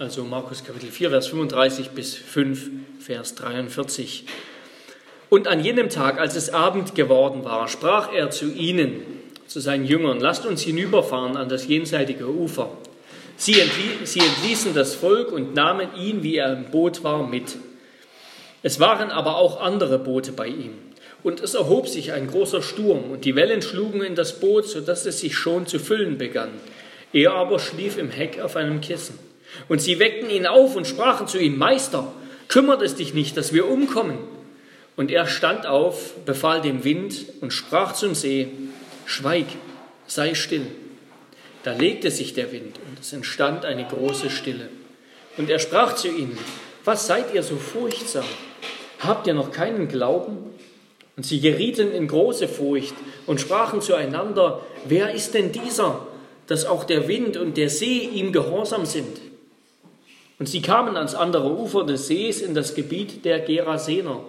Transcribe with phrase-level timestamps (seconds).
[0.00, 4.24] Also Markus Kapitel 4, Vers 35 bis 5, Vers 43.
[5.28, 9.02] Und an jenem Tag, als es Abend geworden war, sprach er zu ihnen,
[9.46, 12.70] zu seinen Jüngern, lasst uns hinüberfahren an das jenseitige Ufer.
[13.36, 17.58] Sie, entließen das Volk und nahmen ihn, wie er im Boot war, mit.
[18.62, 20.78] Es waren aber auch andere Boote bei ihm.
[21.22, 24.80] Und es erhob sich ein großer Sturm, und die Wellen schlugen in das Boot, so
[24.80, 26.52] dass es sich schon zu füllen begann.
[27.12, 29.29] Er aber schlief im Heck auf einem Kissen.
[29.68, 32.12] Und sie weckten ihn auf und sprachen zu ihm, Meister,
[32.48, 34.18] kümmert es dich nicht, dass wir umkommen.
[34.96, 38.48] Und er stand auf, befahl dem Wind und sprach zum See,
[39.06, 39.46] Schweig,
[40.06, 40.66] sei still.
[41.62, 44.68] Da legte sich der Wind und es entstand eine große Stille.
[45.36, 46.38] Und er sprach zu ihnen,
[46.84, 48.24] was seid ihr so furchtsam?
[49.00, 50.38] Habt ihr noch keinen Glauben?
[51.16, 52.94] Und sie gerieten in große Furcht
[53.26, 56.06] und sprachen zueinander, wer ist denn dieser,
[56.46, 59.18] dass auch der Wind und der See ihm gehorsam sind?
[60.40, 64.24] Und sie kamen ans andere Ufer des Sees in das Gebiet der Gerasener.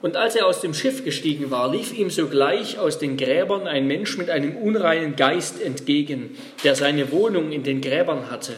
[0.00, 3.86] Und als er aus dem Schiff gestiegen war, lief ihm sogleich aus den Gräbern ein
[3.86, 8.54] Mensch mit einem unreinen Geist entgegen, der seine Wohnung in den Gräbern hatte.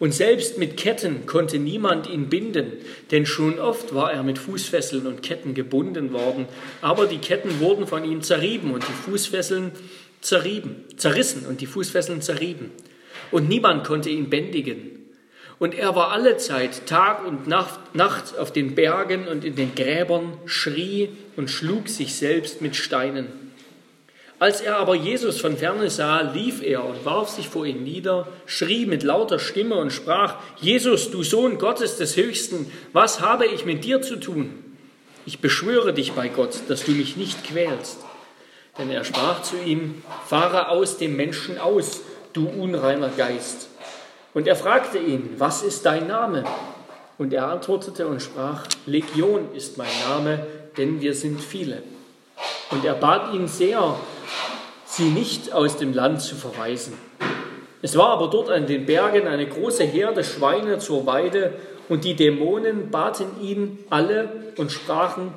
[0.00, 2.72] Und selbst mit Ketten konnte niemand ihn binden,
[3.12, 6.46] denn schon oft war er mit Fußfesseln und Ketten gebunden worden,
[6.82, 9.70] aber die Ketten wurden von ihm zerrieben und die Fußfesseln
[10.22, 12.72] zerrieben, zerrissen und die Fußfesseln zerrieben.
[13.30, 14.95] Und niemand konnte ihn bändigen.
[15.58, 20.34] Und er war alle Zeit, Tag und Nacht, auf den Bergen und in den Gräbern,
[20.44, 23.46] schrie und schlug sich selbst mit Steinen.
[24.38, 28.28] Als er aber Jesus von ferne sah, lief er und warf sich vor ihm nieder,
[28.44, 33.64] schrie mit lauter Stimme und sprach, Jesus, du Sohn Gottes des Höchsten, was habe ich
[33.64, 34.62] mit dir zu tun?
[35.24, 37.98] Ich beschwöre dich bei Gott, dass du mich nicht quälst.
[38.78, 42.02] Denn er sprach zu ihm, fahre aus dem Menschen aus,
[42.34, 43.68] du unreiner Geist.
[44.36, 46.44] Und er fragte ihn, was ist dein Name?
[47.16, 51.82] Und er antwortete und sprach, Legion ist mein Name, denn wir sind viele.
[52.70, 53.98] Und er bat ihn sehr,
[54.84, 56.92] sie nicht aus dem Land zu verweisen.
[57.80, 61.54] Es war aber dort an den Bergen eine große Herde Schweine zur Weide,
[61.88, 64.28] und die Dämonen baten ihn alle
[64.58, 65.32] und sprachen,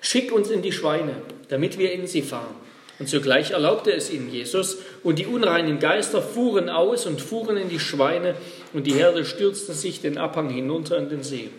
[0.00, 1.16] Schick uns in die Schweine,
[1.50, 2.61] damit wir in sie fahren.
[3.02, 7.68] Und sogleich erlaubte es ihnen Jesus, und die unreinen Geister fuhren aus und fuhren in
[7.68, 8.36] die Schweine,
[8.74, 11.50] und die Herde stürzte sich den Abhang hinunter in den See.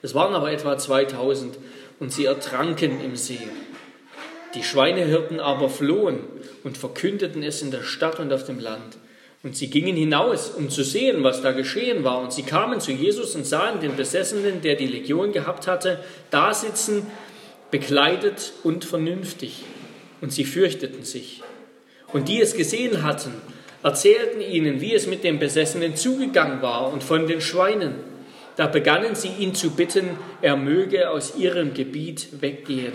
[0.00, 1.58] Es waren aber etwa 2000,
[1.98, 3.48] und sie ertranken im See.
[4.54, 6.20] Die Schweinehirten aber flohen
[6.62, 8.96] und verkündeten es in der Stadt und auf dem Land.
[9.42, 12.20] Und sie gingen hinaus, um zu sehen, was da geschehen war.
[12.20, 15.98] Und sie kamen zu Jesus und sahen den Besessenen, der die Legion gehabt hatte,
[16.30, 17.08] da sitzen,
[17.72, 19.64] bekleidet und vernünftig.
[20.20, 21.42] Und sie fürchteten sich.
[22.12, 23.32] Und die es gesehen hatten,
[23.82, 27.94] erzählten ihnen, wie es mit dem Besessenen zugegangen war und von den Schweinen.
[28.56, 30.10] Da begannen sie ihn zu bitten,
[30.42, 32.92] er möge aus ihrem Gebiet weggehen.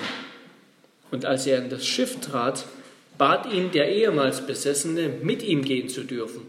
[1.12, 2.66] Und als er in das Schiff trat,
[3.18, 6.42] bat ihn der ehemals Besessene, mit ihm gehen zu dürfen.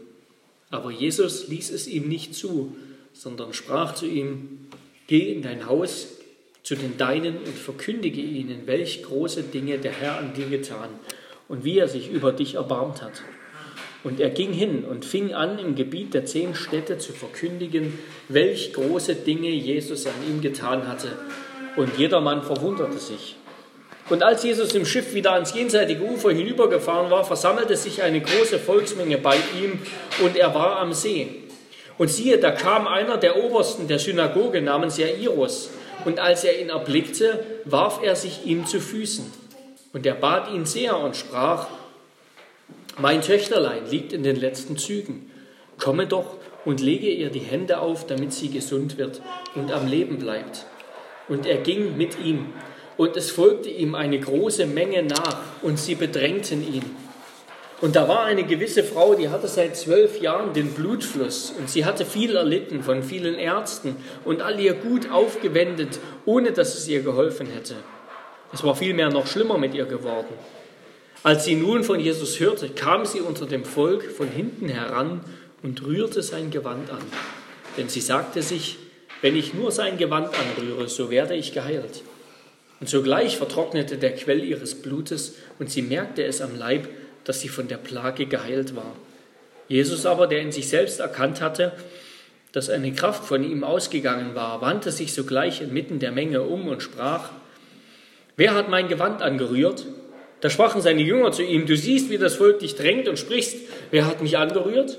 [0.70, 2.74] Aber Jesus ließ es ihm nicht zu,
[3.12, 4.66] sondern sprach zu ihm,
[5.06, 6.08] Geh in dein Haus
[6.64, 10.88] zu den Deinen und verkündige ihnen, welch große Dinge der Herr an dir getan
[11.46, 13.22] und wie er sich über dich erbarmt hat.
[14.02, 17.98] Und er ging hin und fing an, im Gebiet der zehn Städte zu verkündigen,
[18.28, 21.08] welch große Dinge Jesus an ihm getan hatte.
[21.76, 23.36] Und jedermann verwunderte sich.
[24.08, 28.58] Und als Jesus im Schiff wieder ans jenseitige Ufer hinübergefahren war, versammelte sich eine große
[28.58, 29.78] Volksmenge bei ihm
[30.22, 31.42] und er war am See.
[31.96, 35.70] Und siehe, da kam einer der Obersten der Synagoge namens Jairus.
[36.04, 39.24] Und als er ihn erblickte, warf er sich ihm zu Füßen.
[39.92, 41.68] Und er bat ihn sehr und sprach,
[42.98, 45.30] mein Töchterlein liegt in den letzten Zügen.
[45.78, 49.20] Komme doch und lege ihr die Hände auf, damit sie gesund wird
[49.54, 50.66] und am Leben bleibt.
[51.28, 52.52] Und er ging mit ihm
[52.96, 56.84] und es folgte ihm eine große Menge nach und sie bedrängten ihn.
[57.80, 61.84] Und da war eine gewisse Frau, die hatte seit zwölf Jahren den Blutfluss und sie
[61.84, 67.02] hatte viel erlitten von vielen Ärzten und all ihr Gut aufgewendet, ohne dass es ihr
[67.02, 67.74] geholfen hätte.
[68.52, 70.34] Es war vielmehr noch schlimmer mit ihr geworden.
[71.24, 75.22] Als sie nun von Jesus hörte, kam sie unter dem Volk von hinten heran
[75.62, 77.02] und rührte sein Gewand an.
[77.76, 78.78] Denn sie sagte sich,
[79.20, 82.02] wenn ich nur sein Gewand anrühre, so werde ich geheilt.
[82.78, 86.88] Und sogleich vertrocknete der Quell ihres Blutes und sie merkte es am Leib,
[87.24, 88.96] dass sie von der Plage geheilt war.
[89.68, 91.72] Jesus aber, der in sich selbst erkannt hatte,
[92.52, 96.82] dass eine Kraft von ihm ausgegangen war, wandte sich sogleich inmitten der Menge um und
[96.82, 97.30] sprach,
[98.36, 99.86] Wer hat mein Gewand angerührt?
[100.40, 103.56] Da sprachen seine Jünger zu ihm, du siehst, wie das Volk dich drängt und sprichst,
[103.90, 104.98] wer hat mich angerührt?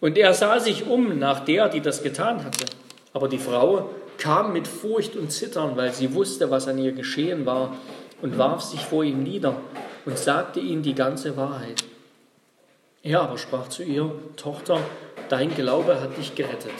[0.00, 2.66] Und er sah sich um nach der, die das getan hatte.
[3.12, 7.46] Aber die Frau kam mit Furcht und Zittern, weil sie wusste, was an ihr geschehen
[7.46, 7.76] war,
[8.20, 9.60] und warf sich vor ihm nieder
[10.08, 11.84] und sagte ihm die ganze Wahrheit.
[13.02, 14.80] Er aber sprach zu ihr, Tochter,
[15.28, 16.72] dein Glaube hat dich gerettet.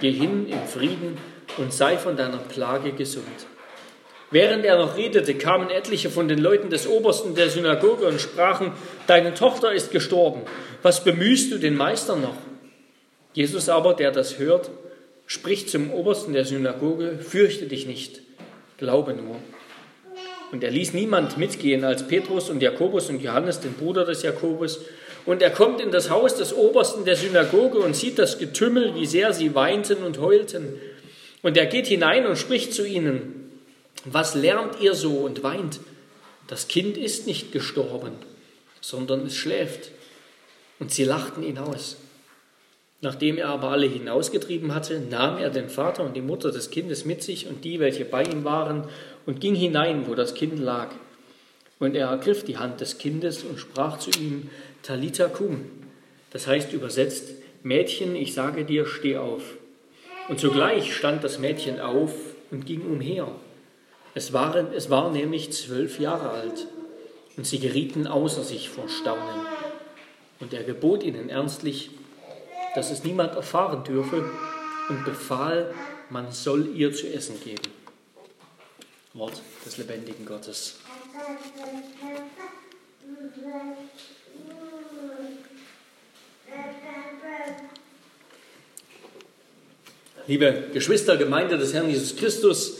[0.00, 1.18] Geh hin im Frieden
[1.58, 3.26] und sei von deiner Plage gesund.
[4.30, 8.74] Während er noch redete, kamen etliche von den Leuten des Obersten der Synagoge und sprachen,
[9.08, 10.42] Deine Tochter ist gestorben,
[10.82, 12.36] was bemühst du den Meister noch?
[13.32, 14.70] Jesus aber, der das hört,
[15.26, 18.22] spricht zum Obersten der Synagoge, fürchte dich nicht,
[18.78, 19.34] glaube nur.
[20.52, 24.80] Und er ließ niemand mitgehen als Petrus und Jakobus und Johannes, den Bruder des Jakobus.
[25.26, 29.06] Und er kommt in das Haus des Obersten der Synagoge und sieht das Getümmel, wie
[29.06, 30.74] sehr sie weinten und heulten.
[31.42, 33.50] Und er geht hinein und spricht zu ihnen,
[34.04, 35.80] was lernt ihr so und weint?
[36.46, 38.12] Das Kind ist nicht gestorben,
[38.80, 39.90] sondern es schläft.
[40.78, 41.96] Und sie lachten ihn aus.
[43.02, 47.04] Nachdem er aber alle hinausgetrieben hatte, nahm er den Vater und die Mutter des Kindes
[47.04, 48.88] mit sich und die, welche bei ihm waren,
[49.26, 50.88] und ging hinein, wo das Kind lag.
[51.78, 54.50] Und er ergriff die Hand des Kindes und sprach zu ihm,
[54.82, 55.64] Talita cum,
[56.30, 57.30] das heißt übersetzt,
[57.62, 59.42] Mädchen, ich sage dir, steh auf.
[60.28, 62.12] Und sogleich stand das Mädchen auf
[62.50, 63.28] und ging umher.
[64.14, 66.66] Es, waren, es war nämlich zwölf Jahre alt,
[67.36, 69.46] und sie gerieten außer sich vor Staunen.
[70.40, 71.90] Und er gebot ihnen ernstlich,
[72.74, 74.24] dass es niemand erfahren dürfe
[74.88, 75.72] und befahl,
[76.08, 77.79] man soll ihr zu essen geben.
[79.14, 80.76] Wort des lebendigen Gottes.
[90.28, 92.74] Liebe Geschwister, Gemeinde des Herrn Jesus Christus,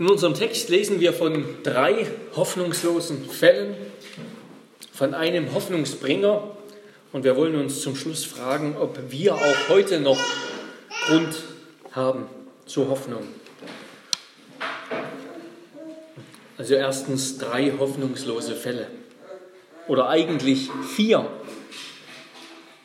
[0.00, 3.76] in unserem Text lesen wir von drei hoffnungslosen Fällen,
[4.92, 6.56] von einem Hoffnungsbringer
[7.12, 10.18] und wir wollen uns zum Schluss fragen, ob wir auch heute noch
[11.06, 11.34] Grund
[11.92, 12.26] haben
[12.66, 13.41] zur Hoffnung.
[16.62, 18.86] Also erstens drei hoffnungslose Fälle
[19.88, 21.28] oder eigentlich vier.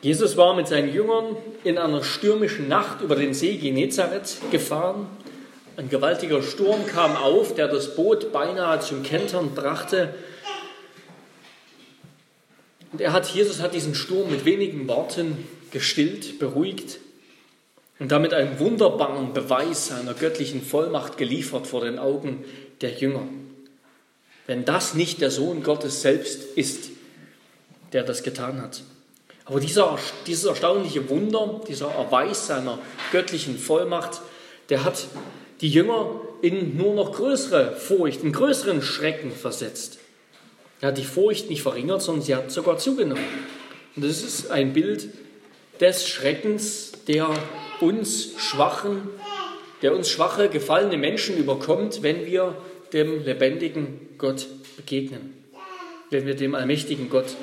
[0.02, 5.06] Jesus war mit seinen Jüngern in einer stürmischen Nacht über den See Genezareth gefahren.
[5.76, 10.12] Ein gewaltiger Sturm kam auf, der das Boot beinahe zum Kentern brachte.
[12.90, 16.98] Und er hat, Jesus hat diesen Sturm mit wenigen Worten gestillt, beruhigt
[18.00, 22.44] und damit einen wunderbaren Beweis seiner göttlichen Vollmacht geliefert vor den Augen
[22.80, 23.22] der Jünger.
[24.48, 26.88] Wenn das nicht der Sohn Gottes selbst ist,
[27.92, 28.82] der das getan hat.
[29.44, 32.78] Aber dieser, dieses erstaunliche Wunder, dieser Erweis seiner
[33.12, 34.22] göttlichen Vollmacht,
[34.70, 35.06] der hat
[35.60, 39.98] die Jünger in nur noch größere Furcht, in größeren Schrecken versetzt.
[40.80, 43.24] Er hat die Furcht nicht verringert, sondern sie hat sogar zugenommen.
[43.96, 45.08] Und das ist ein Bild
[45.78, 47.28] des Schreckens, der
[47.82, 49.10] uns schwachen,
[49.82, 52.56] der uns schwache, gefallene Menschen überkommt, wenn wir
[52.94, 55.34] dem lebendigen Gott begegnen,
[56.10, 57.36] wenn wir dem allmächtigen Gott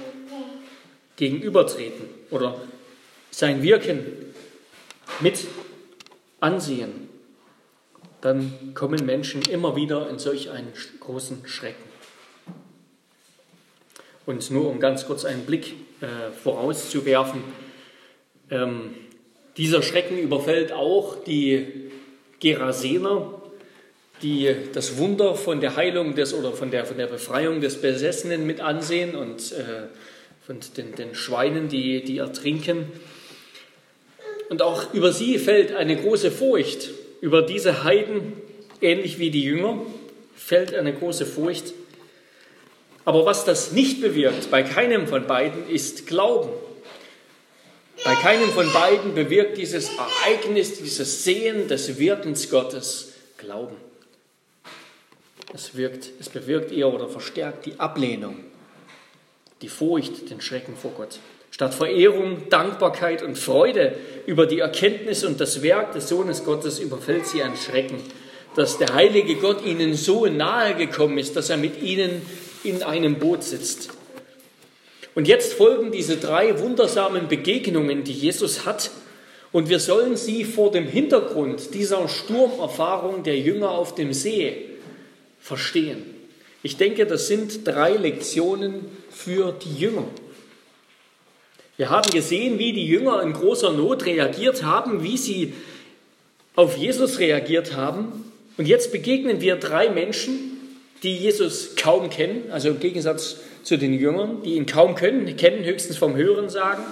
[1.15, 2.61] gegenübertreten oder
[3.31, 4.05] sein Wirken
[5.21, 5.47] mit
[6.39, 7.09] ansehen,
[8.21, 11.83] dann kommen Menschen immer wieder in solch einen großen Schrecken.
[14.25, 17.43] Und nur um ganz kurz einen Blick äh, vorauszuwerfen,
[18.49, 18.95] ähm,
[19.57, 21.91] dieser Schrecken überfällt auch die
[22.39, 23.41] Gerasener,
[24.21, 28.45] die das Wunder von der Heilung des oder von der, von der Befreiung des Besessenen
[28.45, 29.87] mit ansehen und äh,
[30.45, 32.87] von den, den Schweinen, die, die ertrinken.
[34.49, 36.91] Und auch über sie fällt eine große Furcht.
[37.21, 38.33] Über diese Heiden,
[38.81, 39.81] ähnlich wie die Jünger,
[40.35, 41.73] fällt eine große Furcht.
[43.05, 46.49] Aber was das nicht bewirkt, bei keinem von beiden, ist Glauben.
[48.03, 53.77] Bei keinem von beiden bewirkt dieses Ereignis, dieses Sehen des Wirkens Gottes Glauben.
[55.55, 58.35] Es, wirkt, es bewirkt eher oder verstärkt die Ablehnung,
[59.61, 61.19] die Furcht, den Schrecken vor Gott.
[61.49, 63.95] Statt Verehrung, Dankbarkeit und Freude
[64.25, 68.01] über die Erkenntnis und das Werk des Sohnes Gottes überfällt sie ein Schrecken,
[68.57, 72.21] dass der heilige Gott ihnen so nahe gekommen ist, dass er mit ihnen
[72.65, 73.91] in einem Boot sitzt.
[75.13, 78.91] Und jetzt folgen diese drei wundersamen Begegnungen, die Jesus hat,
[79.53, 84.74] und wir sollen sie vor dem Hintergrund dieser Sturmerfahrung der Jünger auf dem See
[85.45, 86.03] verstehen.
[86.63, 90.07] Ich denke, das sind drei Lektionen für die Jünger.
[91.77, 95.53] Wir haben gesehen, wie die Jünger in großer Not reagiert haben, wie sie
[96.55, 98.31] auf Jesus reagiert haben.
[98.57, 100.39] Und jetzt begegnen wir drei Menschen,
[101.03, 105.63] die Jesus kaum kennen, also im Gegensatz zu den Jüngern, die ihn kaum können, kennen
[105.63, 106.83] höchstens vom Hören sagen.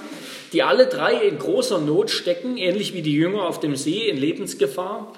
[0.52, 4.18] die alle drei in großer Not stecken, ähnlich wie die Jünger auf dem See in
[4.18, 5.12] Lebensgefahr,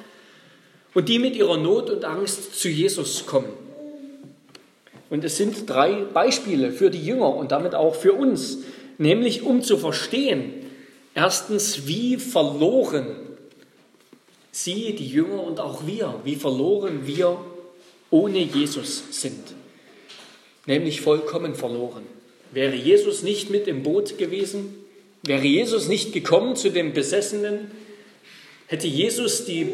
[0.96, 3.54] und die mit ihrer Not und Angst zu Jesus kommen.
[5.12, 8.60] Und es sind drei Beispiele für die Jünger und damit auch für uns,
[8.98, 10.54] nämlich um zu verstehen,
[11.14, 13.08] erstens, wie verloren
[14.52, 17.40] sie, die Jünger und auch wir, wie verloren wir
[18.10, 19.54] ohne Jesus sind.
[20.66, 22.04] Nämlich vollkommen verloren.
[22.52, 24.76] Wäre Jesus nicht mit im Boot gewesen,
[25.24, 27.70] wäre Jesus nicht gekommen zu dem Besessenen,
[28.68, 29.68] hätte Jesus die,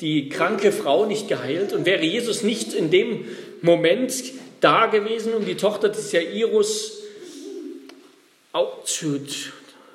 [0.00, 3.24] die kranke Frau nicht geheilt und wäre Jesus nicht in dem
[3.62, 4.12] Moment
[4.60, 7.02] da gewesen, um die Tochter des Jairus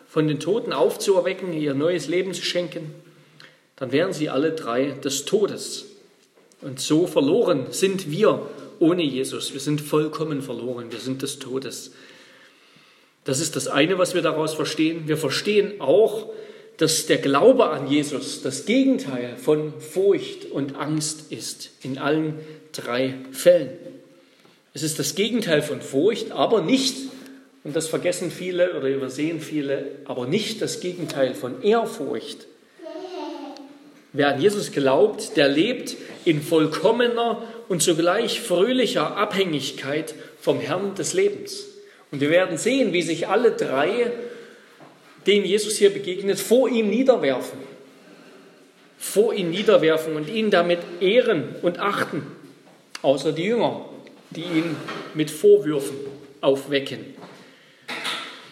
[0.07, 2.93] von den Toten aufzuerwecken, ihr neues Leben zu schenken,
[3.75, 5.85] dann wären sie alle drei des Todes.
[6.61, 8.45] Und so verloren sind wir
[8.77, 9.53] ohne Jesus.
[9.53, 10.91] Wir sind vollkommen verloren.
[10.91, 11.91] Wir sind des Todes.
[13.23, 15.07] Das ist das eine, was wir daraus verstehen.
[15.07, 16.29] Wir verstehen auch,
[16.81, 21.69] dass der Glaube an Jesus das Gegenteil von Furcht und Angst ist.
[21.83, 22.39] In allen
[22.71, 23.69] drei Fällen.
[24.73, 26.95] Es ist das Gegenteil von Furcht, aber nicht,
[27.63, 32.47] und das vergessen viele oder übersehen viele, aber nicht das Gegenteil von Ehrfurcht.
[34.11, 35.95] Wer an Jesus glaubt, der lebt
[36.25, 41.63] in vollkommener und zugleich fröhlicher Abhängigkeit vom Herrn des Lebens.
[42.09, 44.11] Und wir werden sehen, wie sich alle drei,
[45.27, 47.59] denen Jesus hier begegnet, vor ihm niederwerfen.
[48.97, 52.23] Vor ihm niederwerfen und ihn damit ehren und achten.
[53.01, 53.85] Außer die Jünger,
[54.29, 54.75] die ihn
[55.13, 55.97] mit Vorwürfen
[56.39, 56.99] aufwecken.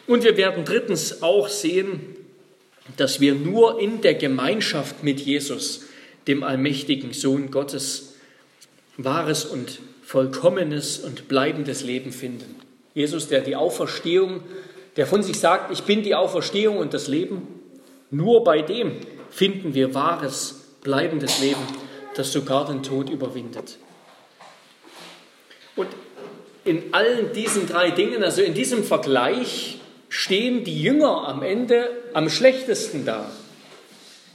[0.07, 2.15] Und wir werden drittens auch sehen,
[2.97, 5.85] dass wir nur in der Gemeinschaft mit Jesus,
[6.27, 8.15] dem allmächtigen Sohn Gottes,
[8.97, 12.55] wahres und vollkommenes und bleibendes Leben finden.
[12.95, 14.41] Jesus, der die Auferstehung,
[14.99, 17.47] der von sich sagt, ich bin die Auferstehung und das Leben,
[18.11, 18.97] nur bei dem
[19.29, 21.61] finden wir wahres, bleibendes Leben,
[22.15, 23.77] das sogar den Tod überwindet.
[25.77, 25.87] Und
[26.65, 29.79] in allen diesen drei Dingen, also in diesem Vergleich,
[30.09, 33.31] stehen die Jünger am Ende am schlechtesten da.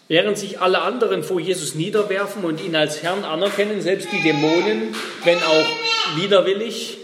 [0.09, 4.95] Während sich alle anderen vor Jesus niederwerfen und ihn als Herrn anerkennen, selbst die Dämonen,
[5.25, 6.97] wenn auch widerwillig,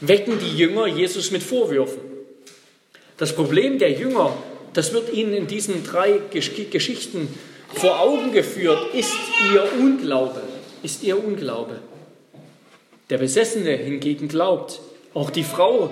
[0.00, 2.03] wecken die Jünger Jesus mit Vorwürfen.
[3.16, 4.36] Das Problem der Jünger,
[4.72, 7.28] das wird ihnen in diesen drei Geschichten
[7.72, 9.14] vor Augen geführt, ist
[9.52, 10.42] ihr Unglaube,
[10.82, 11.78] ist ihr Unglaube.
[13.10, 14.80] Der Besessene hingegen glaubt,
[15.12, 15.90] auch die Frau,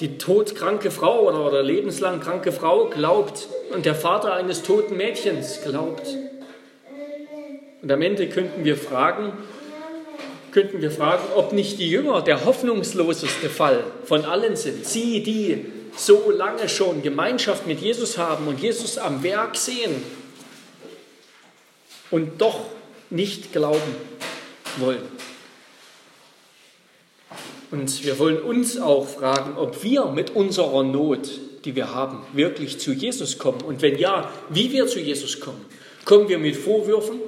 [0.00, 5.60] die todkranke Frau oder, oder lebenslang kranke Frau glaubt und der Vater eines toten Mädchens
[5.62, 6.06] glaubt.
[7.82, 9.32] Und am Ende könnten wir fragen,
[10.52, 14.86] könnten wir fragen, ob nicht die Jünger der hoffnungsloseste Fall von allen sind.
[14.86, 15.64] Sie, die
[15.96, 20.02] so lange schon Gemeinschaft mit Jesus haben und Jesus am Werk sehen
[22.10, 22.66] und doch
[23.10, 23.94] nicht glauben
[24.78, 25.02] wollen.
[27.70, 31.30] Und wir wollen uns auch fragen, ob wir mit unserer Not,
[31.64, 33.60] die wir haben, wirklich zu Jesus kommen.
[33.60, 35.64] Und wenn ja, wie wir zu Jesus kommen.
[36.04, 37.20] Kommen wir mit Vorwürfen?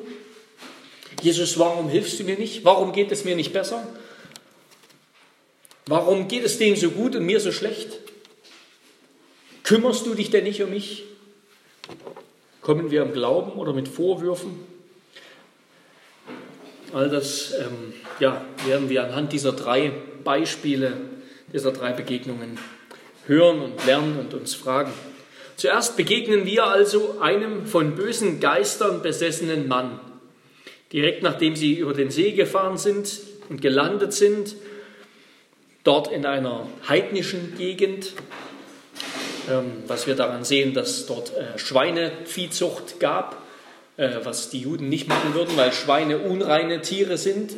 [1.21, 2.64] Jesus, warum hilfst du mir nicht?
[2.64, 3.87] Warum geht es mir nicht besser?
[5.87, 8.01] Warum geht es dem so gut und mir so schlecht?
[9.64, 11.04] Kümmerst du dich denn nicht um mich?
[12.61, 14.61] Kommen wir im Glauben oder mit Vorwürfen?
[16.92, 19.92] All das ähm, ja, werden wir anhand dieser drei
[20.25, 20.92] Beispiele,
[21.52, 22.59] dieser drei Begegnungen
[23.26, 24.92] hören und lernen und uns fragen.
[25.57, 30.00] Zuerst begegnen wir also einem von bösen Geistern besessenen Mann.
[30.92, 34.57] Direkt nachdem sie über den See gefahren sind und gelandet sind,
[35.85, 38.12] dort in einer heidnischen Gegend,
[39.87, 43.43] was wir daran sehen, dass dort äh, Schweineviehzucht gab
[43.99, 47.53] äh, was die Juden nicht machen würden, weil Schweine unreine Tiere sind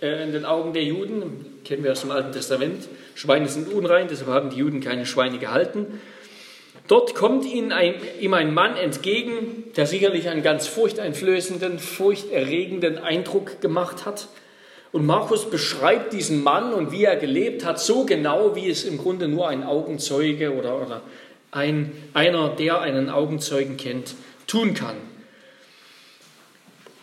[0.00, 1.58] äh, in den Augen der Juden.
[1.64, 2.88] Kennen wir aus dem Alten Testament.
[3.16, 6.00] Schweine sind unrein, deshalb haben die Juden keine Schweine gehalten.
[6.86, 13.60] Dort kommt ihnen ein, ihm ein Mann entgegen, der sicherlich einen ganz furchteinflößenden, furchterregenden Eindruck
[13.60, 14.28] gemacht hat.
[14.94, 18.96] Und Markus beschreibt diesen Mann und wie er gelebt hat, so genau, wie es im
[18.96, 21.02] Grunde nur ein Augenzeuge oder, oder
[21.50, 24.14] ein, einer, der einen Augenzeugen kennt,
[24.46, 24.94] tun kann.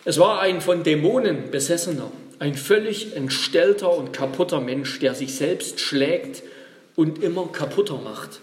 [0.06, 5.82] Es war ein von Dämonen besessener, ein völlig entstellter und kaputter Mensch, der sich selbst
[5.82, 6.44] schlägt
[6.96, 8.40] und immer kaputter macht.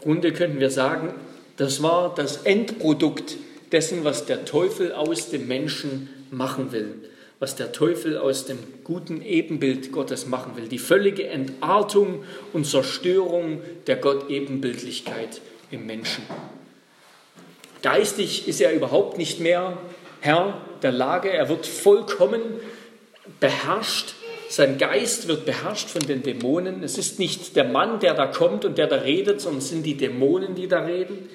[0.00, 1.14] Im Grunde könnten wir sagen,
[1.56, 3.38] das war das Endprodukt
[3.72, 6.96] dessen, was der Teufel aus dem Menschen machen will,
[7.42, 12.22] was der Teufel aus dem guten Ebenbild Gottes machen will, die völlige Entartung
[12.52, 15.40] und Zerstörung der Gottebenbildlichkeit
[15.72, 16.22] im Menschen.
[17.82, 19.76] Geistig ist er überhaupt nicht mehr
[20.20, 21.30] Herr der Lage.
[21.30, 22.42] Er wird vollkommen
[23.40, 24.14] beherrscht.
[24.48, 26.84] Sein Geist wird beherrscht von den Dämonen.
[26.84, 29.82] Es ist nicht der Mann, der da kommt und der da redet, sondern es sind
[29.82, 31.28] die Dämonen, die da reden.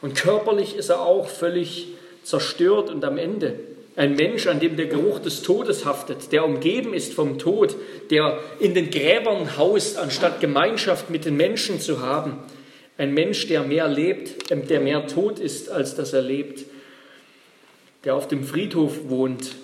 [0.00, 1.88] Und körperlich ist er auch völlig
[2.22, 3.56] zerstört und am Ende.
[4.00, 7.76] Ein Mensch, an dem der Geruch des Todes haftet, der umgeben ist vom Tod,
[8.08, 12.38] der in den Gräbern haust, anstatt Gemeinschaft mit den Menschen zu haben.
[12.96, 16.64] Ein Mensch, der mehr lebt, ähm, der mehr tot ist, als dass er lebt,
[18.04, 19.54] der auf dem Friedhof wohnt.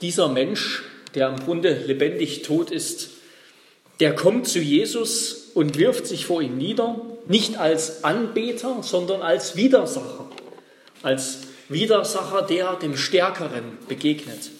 [0.00, 0.82] Dieser Mensch,
[1.14, 3.10] der im Grunde lebendig tot ist,
[4.00, 9.56] der kommt zu Jesus und wirft sich vor ihm nieder, nicht als Anbeter, sondern als
[9.56, 10.21] Widersacher,
[11.02, 14.50] als Widersacher, der dem Stärkeren begegnet.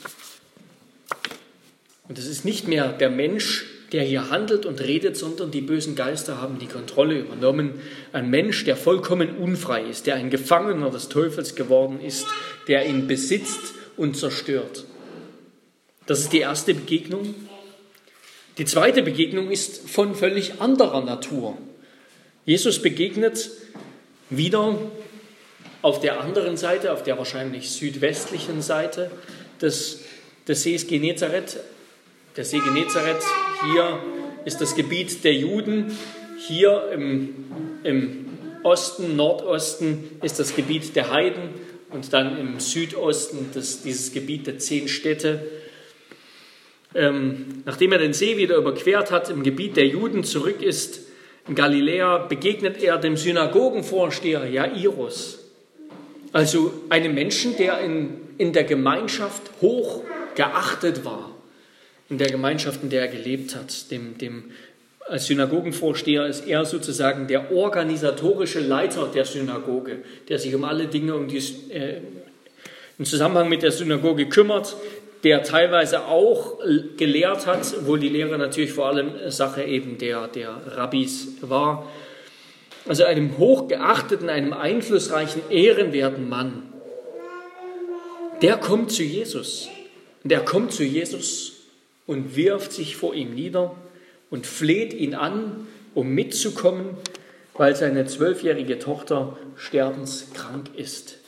[2.08, 5.94] Und es ist nicht mehr der Mensch, der hier handelt und redet, sondern die bösen
[5.94, 7.80] Geister haben die Kontrolle übernommen.
[8.12, 12.26] Ein Mensch, der vollkommen unfrei ist, der ein Gefangener des Teufels geworden ist,
[12.68, 14.84] der ihn besitzt und zerstört.
[16.06, 17.34] Das ist die erste Begegnung.
[18.58, 21.56] Die zweite Begegnung ist von völlig anderer Natur.
[22.44, 23.50] Jesus begegnet
[24.30, 24.78] wieder
[25.82, 29.10] auf der anderen Seite, auf der wahrscheinlich südwestlichen Seite
[29.60, 30.04] des,
[30.46, 31.58] des Sees Genezareth.
[32.36, 33.22] Der See Genezareth
[33.64, 33.98] hier
[34.44, 35.96] ist das Gebiet der Juden.
[36.46, 37.34] Hier im,
[37.82, 38.26] im
[38.62, 41.50] Osten, Nordosten ist das Gebiet der Heiden
[41.90, 45.46] und dann im Südosten das, dieses Gebiet der zehn Städte.
[46.94, 51.00] Ähm, nachdem er den See wieder überquert hat, im Gebiet der Juden zurück ist,
[51.48, 55.41] in Galiläa, begegnet er dem Synagogenvorsteher Jairus.
[56.32, 60.02] Also einem Menschen, der in, in der Gemeinschaft hoch
[60.34, 61.32] geachtet war
[62.12, 63.90] in der Gemeinschaft, in der er gelebt hat.
[63.90, 64.44] Dem, dem,
[65.08, 71.14] als Synagogenvorsteher ist er sozusagen der organisatorische Leiter der Synagoge, der sich um alle Dinge
[71.14, 71.38] um die,
[71.70, 72.00] äh,
[72.98, 74.76] im Zusammenhang mit der Synagoge kümmert,
[75.24, 76.58] der teilweise auch
[76.98, 81.88] gelehrt hat, obwohl die Lehre natürlich vor allem Sache eben der, der Rabbis war.
[82.86, 86.72] Also einem hochgeachteten, einem einflussreichen, ehrenwerten Mann.
[88.42, 89.68] Der kommt zu Jesus.
[90.24, 91.52] Der kommt zu Jesus
[92.06, 93.74] und wirft sich vor ihm nieder
[94.30, 96.96] und fleht ihn an, um mitzukommen,
[97.54, 101.18] weil seine zwölfjährige Tochter sterbenskrank ist.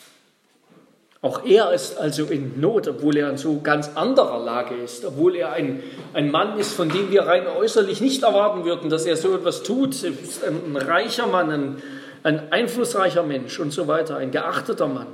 [1.25, 5.37] Auch er ist also in Not, obwohl er in so ganz anderer Lage ist, obwohl
[5.37, 5.83] er ein,
[6.13, 9.63] ein Mann ist, von dem wir rein äußerlich nicht erwarten würden, dass er so etwas
[9.63, 10.05] tut.
[10.05, 11.83] Er ist ein, ein reicher Mann, ein,
[12.25, 15.07] ein einflussreicher Mensch und so weiter, ein geachteter Mann.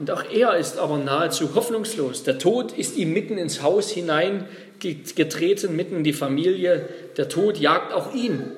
[0.00, 2.24] Und auch er ist aber nahezu hoffnungslos.
[2.24, 6.88] Der Tod ist ihm mitten ins Haus hineingetreten, mitten in die Familie.
[7.16, 8.50] Der Tod jagt auch ihn.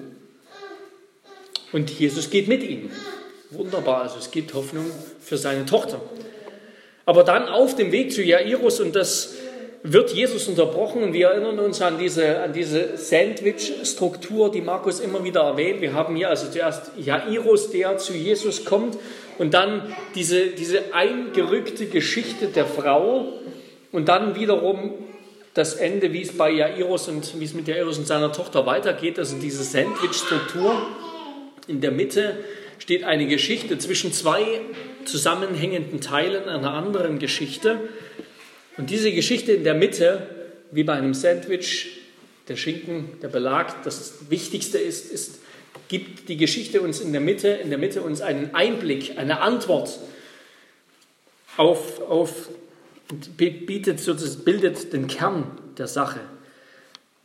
[1.72, 2.90] Und Jesus geht mit ihm.
[3.50, 4.86] Wunderbar, also es gibt Hoffnung
[5.20, 6.00] für seine Tochter.
[7.06, 9.34] Aber dann auf dem Weg zu Jairus, und das
[9.84, 11.02] wird Jesus unterbrochen.
[11.02, 15.80] Und wir erinnern uns an diese, an diese Sandwich-Struktur, die Markus immer wieder erwähnt.
[15.82, 18.96] Wir haben hier also zuerst Jairus, der zu Jesus kommt
[19.38, 23.26] und dann diese, diese eingerückte Geschichte der Frau
[23.92, 24.94] und dann wiederum
[25.52, 29.18] das Ende, wie es bei Jairus und wie es mit Jairus und seiner Tochter weitergeht,
[29.18, 30.74] also diese Sandwich-Struktur.
[31.68, 32.36] In der Mitte
[32.78, 34.60] steht eine Geschichte zwischen zwei
[35.04, 37.80] zusammenhängenden Teilen einer anderen Geschichte.
[38.76, 40.26] Und diese Geschichte in der Mitte,
[40.70, 42.00] wie bei einem Sandwich,
[42.48, 45.38] der Schinken, der Belag, das Wichtigste ist, ist
[45.88, 49.98] gibt die Geschichte uns in der Mitte, in der Mitte uns einen Einblick, eine Antwort
[51.56, 52.48] auf, auf
[53.36, 56.20] bietet sozusagen, bildet den Kern der Sache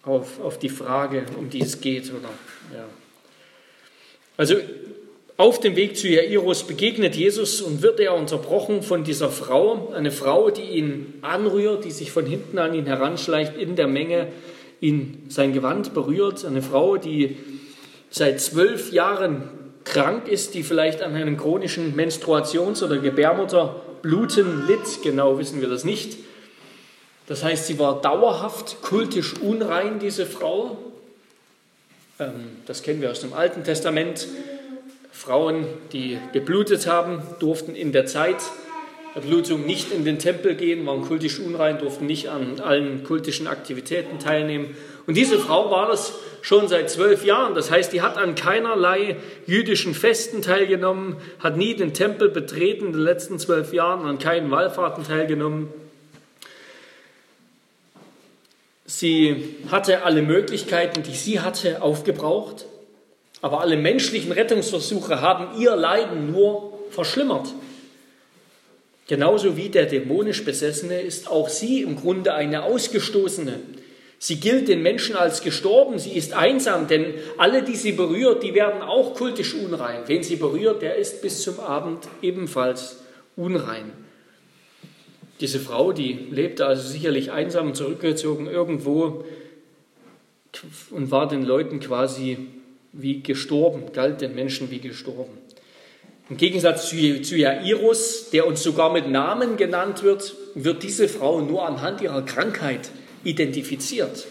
[0.03, 2.11] auf, auf die Frage, um die es geht.
[2.11, 2.29] Oder,
[2.73, 2.85] ja.
[4.37, 4.55] Also
[5.39, 10.11] auf dem Weg zu Jairus begegnet Jesus und wird er unterbrochen von dieser Frau, eine
[10.11, 14.27] Frau, die ihn anrührt, die sich von hinten an ihn heranschleicht, in der Menge
[14.81, 17.37] ihn sein Gewand berührt, eine Frau, die
[18.09, 19.49] seit zwölf Jahren
[19.85, 25.85] krank ist, die vielleicht an einem chronischen Menstruations- oder Gebärmutterbluten litt, genau wissen wir das
[25.85, 26.17] nicht.
[27.27, 30.77] Das heißt, sie war dauerhaft kultisch unrein, diese Frau.
[32.19, 32.33] Ähm,
[32.65, 34.27] das kennen wir aus dem Alten Testament.
[35.19, 38.37] Frauen, die geblutet haben, durften in der Zeit
[39.15, 43.45] der Blutung nicht in den Tempel gehen, waren kultisch unrein, durften nicht an allen kultischen
[43.45, 44.77] Aktivitäten teilnehmen.
[45.07, 47.53] Und diese Frau war das schon seit zwölf Jahren.
[47.53, 52.93] Das heißt, die hat an keinerlei jüdischen Festen teilgenommen, hat nie den Tempel betreten in
[52.93, 55.67] den letzten zwölf Jahren, an keinen Wallfahrten teilgenommen.
[58.85, 62.67] Sie hatte alle Möglichkeiten, die sie hatte, aufgebraucht.
[63.41, 67.53] Aber alle menschlichen Rettungsversuche haben ihr Leiden nur verschlimmert.
[69.07, 73.59] Genauso wie der dämonisch Besessene ist auch sie im Grunde eine Ausgestoßene.
[74.21, 78.53] Sie gilt den Menschen als gestorben, sie ist einsam, denn alle, die sie berührt, die
[78.53, 80.01] werden auch kultisch unrein.
[80.07, 82.97] Wen sie berührt, der ist bis zum Abend ebenfalls
[83.37, 83.93] unrein.
[85.39, 89.23] Diese Frau, die lebte also sicherlich einsam zurückgezogen irgendwo
[90.91, 92.49] und war den Leuten quasi
[92.91, 95.37] wie gestorben, galt den Menschen wie gestorben.
[96.29, 101.41] Im Gegensatz zu, zu Jairus, der uns sogar mit Namen genannt wird, wird diese Frau
[101.41, 102.89] nur anhand ihrer Krankheit
[103.23, 104.27] identifiziert.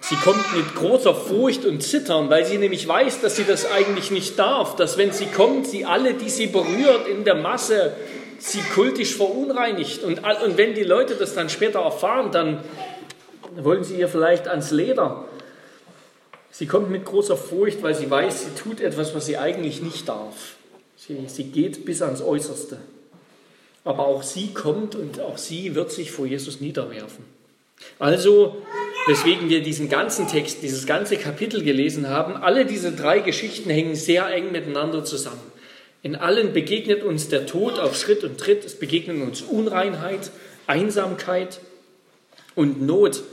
[0.00, 4.10] Sie kommt mit großer Furcht und Zittern, weil sie nämlich weiß, dass sie das eigentlich
[4.10, 7.92] nicht darf, dass wenn sie kommt, sie alle, die sie berührt in der Masse,
[8.38, 10.04] sie kultisch verunreinigt.
[10.04, 12.60] Und, und wenn die Leute das dann später erfahren, dann
[13.56, 15.24] wollen sie ihr vielleicht ans Leder.
[16.56, 20.08] Sie kommt mit großer Furcht, weil sie weiß, sie tut etwas, was sie eigentlich nicht
[20.08, 20.54] darf.
[20.96, 22.78] Sie, sie geht bis ans Äußerste.
[23.82, 27.24] Aber auch sie kommt und auch sie wird sich vor Jesus niederwerfen.
[27.98, 28.62] Also,
[29.08, 33.96] weswegen wir diesen ganzen Text, dieses ganze Kapitel gelesen haben, alle diese drei Geschichten hängen
[33.96, 35.42] sehr eng miteinander zusammen.
[36.04, 40.30] In allen begegnet uns der Tod auf Schritt und Tritt, es begegnen uns Unreinheit,
[40.68, 41.58] Einsamkeit
[42.54, 43.24] und Not,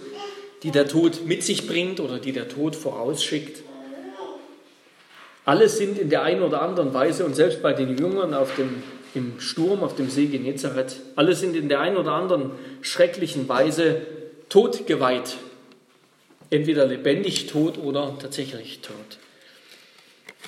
[0.63, 3.63] die der Tod mit sich bringt oder die der Tod vorausschickt.
[5.43, 8.84] Alle sind in der einen oder anderen Weise und selbst bei den Jüngern auf dem,
[9.15, 14.02] im Sturm auf dem See Genezareth, alle sind in der einen oder anderen schrecklichen Weise
[14.50, 15.38] totgeweiht.
[16.52, 18.95] Entweder lebendig tot oder tatsächlich tot.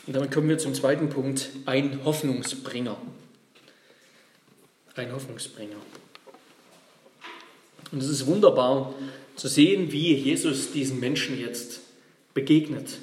[0.06, 2.98] Und damit kommen wir zum zweiten Punkt, ein Hoffnungsbringer.
[4.96, 5.78] Ein Hoffnungsbringer.
[7.92, 8.94] Und es ist wunderbar
[9.36, 11.82] zu sehen, wie Jesus diesen Menschen jetzt
[12.34, 12.98] begegnet.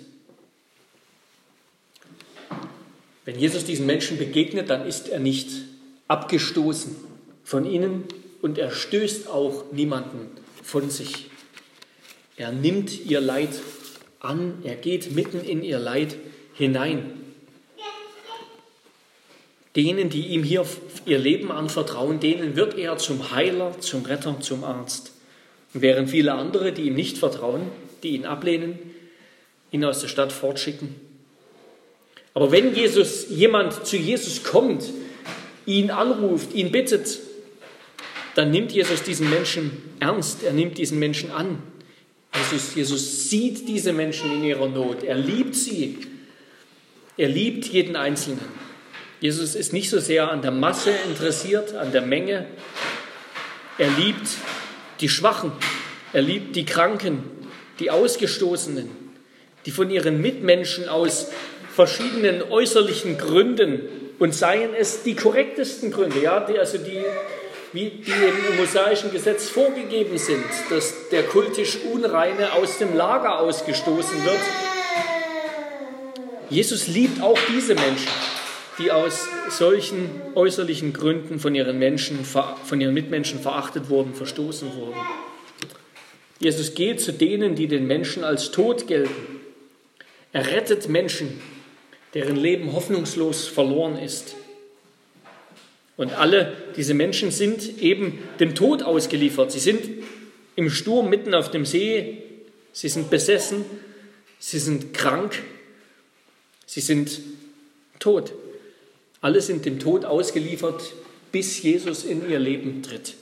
[3.25, 5.49] Wenn Jesus diesen Menschen begegnet, dann ist er nicht
[6.09, 6.97] abgestoßen
[7.45, 8.05] von ihnen
[8.43, 10.31] und er stößt auch niemanden
[10.62, 11.27] von sich.
[12.37, 13.51] Er nimmt ihr Leid
[14.21, 16.16] an, er geht mitten in ihr Leid
[16.55, 17.12] hinein.
[19.77, 20.66] Denen, die ihm hier
[21.07, 25.12] ihr Leben anvertrauen, denen wird er zum Heiler, zum Retter, zum Arzt.
[25.73, 27.63] Während viele andere, die ihm nicht vertrauen,
[28.03, 28.79] die ihn ablehnen,
[29.71, 30.95] ihn aus der Stadt fortschicken.
[32.35, 34.85] Aber wenn Jesus, jemand zu Jesus kommt,
[35.67, 37.19] ihn anruft, ihn bittet,
[38.35, 41.63] dann nimmt Jesus diesen Menschen ernst, er nimmt diesen Menschen an.
[42.35, 45.99] Jesus, Jesus sieht diese Menschen in ihrer Not, er liebt sie,
[47.17, 48.41] er liebt jeden Einzelnen.
[49.21, 52.47] Jesus ist nicht so sehr an der Masse interessiert, an der Menge.
[53.77, 54.29] Er liebt
[55.01, 55.53] die Schwachen.
[56.13, 57.23] Er liebt die Kranken,
[57.79, 58.91] die Ausgestoßenen,
[59.67, 61.29] die von ihren Mitmenschen aus
[61.75, 63.83] verschiedenen äußerlichen Gründen
[64.19, 67.03] und seien es die korrektesten Gründe, ja, die, also die,
[67.73, 74.25] wie die im mosaischen Gesetz vorgegeben sind, dass der kultisch Unreine aus dem Lager ausgestoßen
[74.25, 74.41] wird
[76.51, 78.09] Jesus liebt auch diese Menschen,
[78.81, 84.97] die aus solchen äußerlichen Gründen von ihren, Menschen, von ihren Mitmenschen verachtet wurden, verstoßen wurden.
[86.38, 89.40] Jesus geht zu denen, die den Menschen als tot gelten.
[90.33, 91.40] Er rettet Menschen,
[92.14, 94.35] deren Leben hoffnungslos verloren ist.
[95.97, 99.53] Und alle diese Menschen sind eben dem Tod ausgeliefert.
[99.53, 99.83] Sie sind
[100.57, 102.23] im Sturm mitten auf dem See,
[102.73, 103.64] sie sind besessen,
[104.38, 105.43] sie sind krank,
[106.71, 107.21] Sie sind
[107.99, 108.33] tot.
[109.21, 110.95] Alle sind dem Tod ausgeliefert,
[111.33, 113.15] bis Jesus in ihr Leben tritt.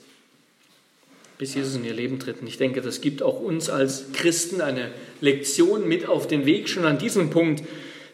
[1.38, 2.40] Bis Jesus in ihr Leben tritt.
[2.40, 6.68] Und ich denke, das gibt auch uns als Christen eine Lektion mit auf den Weg,
[6.68, 7.62] schon an diesem Punkt,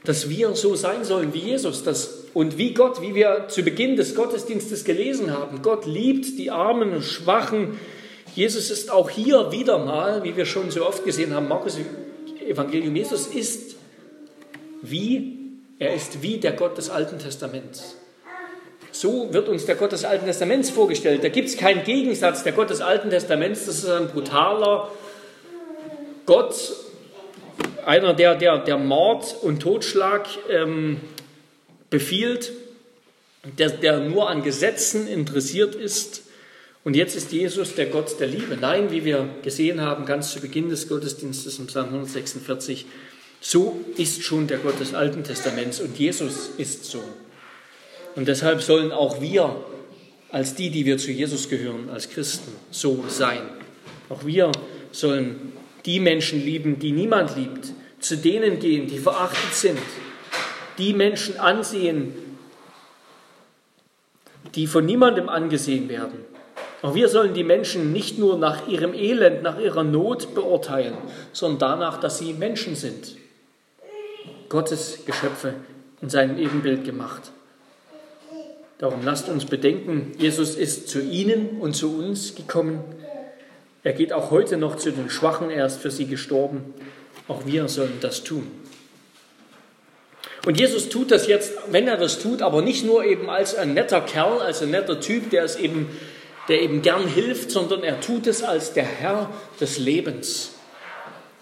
[0.04, 3.96] dass wir so sein sollen wie Jesus dass, und wie Gott, wie wir zu Beginn
[3.96, 5.62] des Gottesdienstes gelesen haben.
[5.62, 7.78] Gott liebt die Armen und Schwachen.
[8.34, 11.78] Jesus ist auch hier wieder mal, wie wir schon so oft gesehen haben, Markus
[12.46, 13.76] Evangelium, Jesus ist
[14.82, 15.43] wie,
[15.78, 17.96] er ist wie der Gott des Alten Testaments.
[18.92, 21.24] So wird uns der Gott des Alten Testaments vorgestellt.
[21.24, 22.44] Da gibt es keinen Gegensatz.
[22.44, 24.88] Der Gott des Alten Testaments, das ist ein brutaler
[26.26, 26.54] Gott,
[27.84, 31.00] einer, der, der, der Mord und Totschlag ähm,
[31.90, 32.52] befiehlt,
[33.58, 36.22] der, der nur an Gesetzen interessiert ist.
[36.82, 38.56] Und jetzt ist Jesus der Gott der Liebe.
[38.58, 42.86] Nein, wie wir gesehen haben, ganz zu Beginn des Gottesdienstes im Psalm 146,
[43.46, 47.02] so ist schon der Gott des Alten Testaments und Jesus ist so.
[48.16, 49.54] Und deshalb sollen auch wir
[50.30, 53.42] als die, die wir zu Jesus gehören, als Christen, so sein.
[54.08, 54.50] Auch wir
[54.92, 55.52] sollen
[55.84, 59.78] die Menschen lieben, die niemand liebt, zu denen gehen, die verachtet sind,
[60.78, 62.14] die Menschen ansehen,
[64.54, 66.24] die von niemandem angesehen werden.
[66.80, 70.96] Auch wir sollen die Menschen nicht nur nach ihrem Elend, nach ihrer Not beurteilen,
[71.34, 73.16] sondern danach, dass sie Menschen sind.
[74.48, 75.54] Gottes Geschöpfe
[76.00, 77.32] in seinem Ebenbild gemacht.
[78.78, 82.80] Darum lasst uns bedenken, Jesus ist zu ihnen und zu uns gekommen.
[83.82, 86.74] Er geht auch heute noch zu den Schwachen, er ist für sie gestorben.
[87.28, 88.46] Auch wir sollen das tun.
[90.44, 93.72] Und Jesus tut das jetzt, wenn er das tut, aber nicht nur eben als ein
[93.74, 95.88] netter Kerl, als ein netter Typ, der es eben,
[96.48, 99.30] der eben gern hilft, sondern er tut es als der Herr
[99.60, 100.53] des Lebens.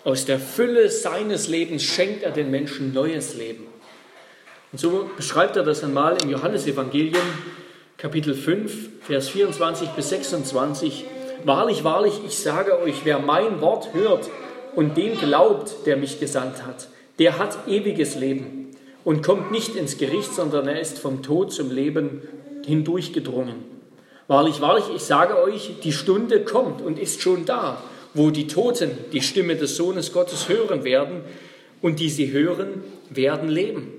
[0.05, 3.69] Aus der Fülle seines Lebens schenkt er den Menschen neues Leben.
[4.73, 7.23] Und so beschreibt er das einmal im Johannesevangelium,
[7.99, 11.05] Kapitel 5, Vers 24 bis 26.
[11.45, 14.29] Wahrlich, wahrlich, ich sage euch, wer mein Wort hört
[14.75, 16.89] und dem glaubt, der mich gesandt hat,
[17.21, 18.71] der hat ewiges Leben
[19.05, 22.23] und kommt nicht ins Gericht, sondern er ist vom Tod zum Leben
[22.67, 23.65] hindurchgedrungen.
[24.27, 27.81] Wahrlich, wahrlich, ich sage euch, die Stunde kommt und ist schon da,
[28.15, 31.23] wo die Toten die Stimme des Sohnes Gottes hören werden
[31.81, 33.93] und die sie hören, werden leben.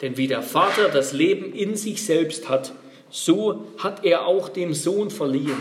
[0.00, 2.72] Denn wie der Vater das Leben in sich selbst hat,
[3.10, 5.56] so hat er auch dem Sohn verliehen,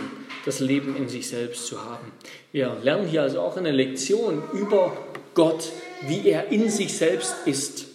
[0.46, 2.12] das Leben in sich selbst zu haben.
[2.52, 4.96] Wir lernen hier also auch eine Lektion über
[5.34, 5.72] Gott,
[6.08, 7.88] wie er in sich selbst ist.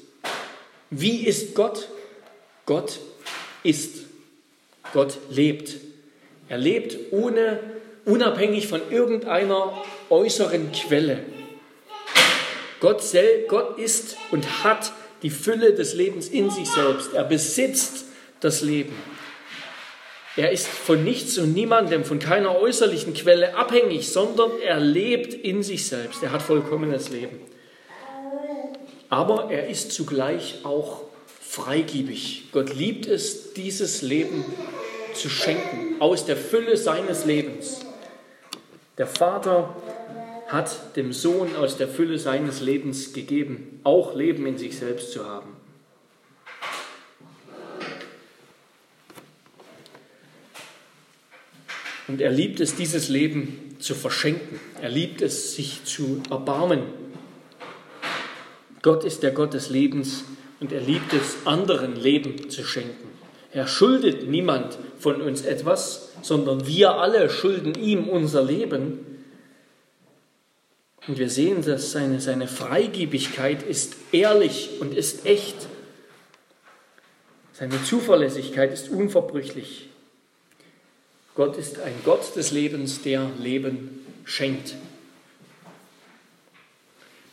[0.90, 1.88] Wie ist Gott?
[2.66, 3.00] Gott
[3.62, 4.04] ist.
[4.92, 5.76] Gott lebt.
[6.48, 7.60] Er lebt ohne,
[8.04, 9.72] unabhängig von irgendeiner
[10.08, 11.20] äußeren Quelle.
[12.80, 17.12] Gott, sel, Gott ist und hat die Fülle des Lebens in sich selbst.
[17.12, 18.06] Er besitzt
[18.40, 18.94] das Leben.
[20.36, 25.62] Er ist von nichts und niemandem, von keiner äußerlichen Quelle abhängig, sondern er lebt in
[25.62, 26.22] sich selbst.
[26.22, 27.40] Er hat vollkommenes Leben
[29.10, 31.02] aber er ist zugleich auch
[31.42, 32.44] freigiebig.
[32.52, 34.44] Gott liebt es, dieses Leben
[35.14, 37.80] zu schenken, aus der Fülle seines Lebens.
[39.00, 39.74] Der Vater
[40.48, 45.24] hat dem Sohn aus der Fülle seines Lebens gegeben, auch Leben in sich selbst zu
[45.24, 45.56] haben.
[52.08, 54.60] Und er liebt es, dieses Leben zu verschenken.
[54.82, 56.82] Er liebt es, sich zu erbarmen
[58.82, 60.24] Gott ist der Gott des Lebens
[60.60, 63.08] und er liebt es, anderen Leben zu schenken.
[63.50, 69.24] Er schuldet niemand von uns etwas, sondern wir alle schulden ihm unser Leben.
[71.06, 75.56] Und wir sehen, dass seine, seine Freigebigkeit ist ehrlich und ist echt.
[77.52, 79.88] Seine Zuverlässigkeit ist unverbrüchlich.
[81.34, 84.74] Gott ist ein Gott des Lebens, der Leben schenkt.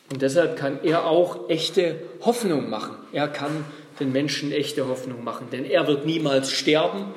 [0.10, 2.96] Und deshalb kann er auch echte Hoffnung machen.
[3.12, 3.66] Er kann
[4.00, 7.14] den Menschen echte Hoffnung machen, denn er wird niemals sterben,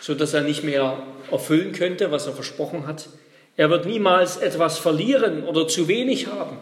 [0.00, 3.08] sodass er nicht mehr erfüllen könnte, was er versprochen hat.
[3.56, 6.56] Er wird niemals etwas verlieren oder zu wenig haben,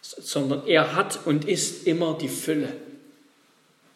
[0.00, 2.72] sondern er hat und ist immer die Fülle.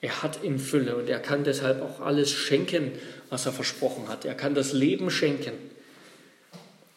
[0.00, 2.92] Er hat in Fülle und er kann deshalb auch alles schenken,
[3.28, 4.24] was er versprochen hat.
[4.24, 5.54] Er kann das Leben schenken.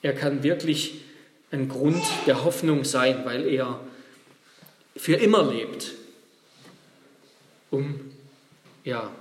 [0.02, 1.02] Er kann wirklich
[1.52, 3.80] ein Grund der Hoffnung sein, weil er
[4.96, 5.94] für immer lebt,
[7.72, 8.12] um
[8.84, 9.12] ja,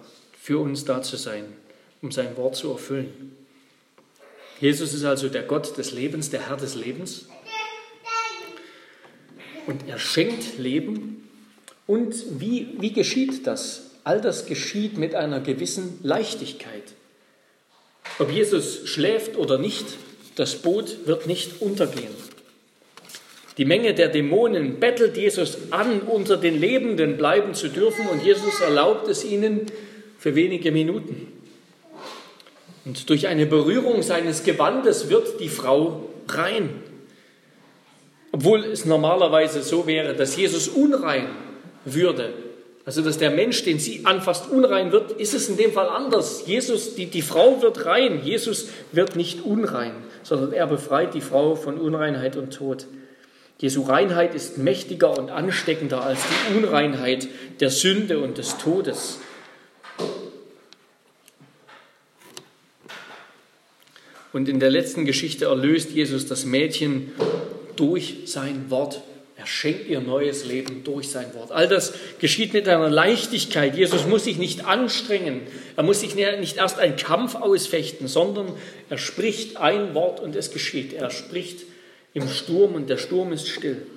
[0.41, 1.45] für uns da zu sein,
[2.03, 3.37] um sein Wort zu erfüllen.
[4.61, 7.27] Jesus ist also der Gott des Lebens, der Herr des Lebens.
[9.67, 11.29] Und er schenkt Leben.
[11.87, 13.91] Und wie, wie geschieht das?
[14.05, 16.83] All das geschieht mit einer gewissen Leichtigkeit.
[18.19, 19.87] Ob Jesus schläft oder nicht,
[20.35, 22.15] das Boot wird nicht untergehen.
[23.59, 28.61] Die Menge der Dämonen bettelt Jesus an, unter den Lebenden bleiben zu dürfen und Jesus
[28.61, 29.67] erlaubt es ihnen
[30.19, 31.38] für wenige Minuten.
[32.89, 36.71] Und durch eine Berührung seines Gewandes wird die Frau rein.
[38.33, 41.29] Obwohl es normalerweise so wäre, dass Jesus unrein
[41.85, 42.33] würde.
[42.85, 46.45] Also dass der Mensch, den sie anfasst, unrein wird, ist es in dem Fall anders.
[46.47, 48.25] Jesus, die, die Frau wird rein.
[48.25, 49.93] Jesus wird nicht unrein
[50.29, 52.87] sondern er befreit die Frau von Unreinheit und Tod.
[53.59, 57.29] Jesu Reinheit ist mächtiger und ansteckender als die Unreinheit
[57.61, 59.21] der Sünde und des Todes.
[64.39, 67.11] Und in der letzten Geschichte erlöst Jesus das Mädchen
[67.75, 69.03] durch sein Wort.
[69.37, 71.51] Er schenkt ihr neues Leben durch sein Wort.
[71.51, 73.77] All das geschieht mit einer Leichtigkeit.
[73.77, 75.41] Jesus muss sich nicht anstrengen.
[75.75, 78.53] Er muss sich nicht erst einen Kampf ausfechten, sondern
[78.89, 80.93] er spricht ein Wort und es geschieht.
[80.93, 81.65] Er spricht
[82.15, 83.89] im Sturm und der Sturm ist still.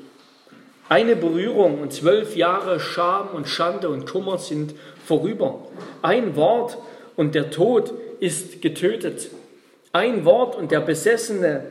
[0.90, 4.74] Eine Berührung und zwölf Jahre Scham und Schande und Kummer sind
[5.06, 5.68] vorüber.
[6.02, 6.80] Ein Wort
[7.16, 9.30] und der Tod ist getötet.
[9.94, 11.66] Ein Wort und der Besessene,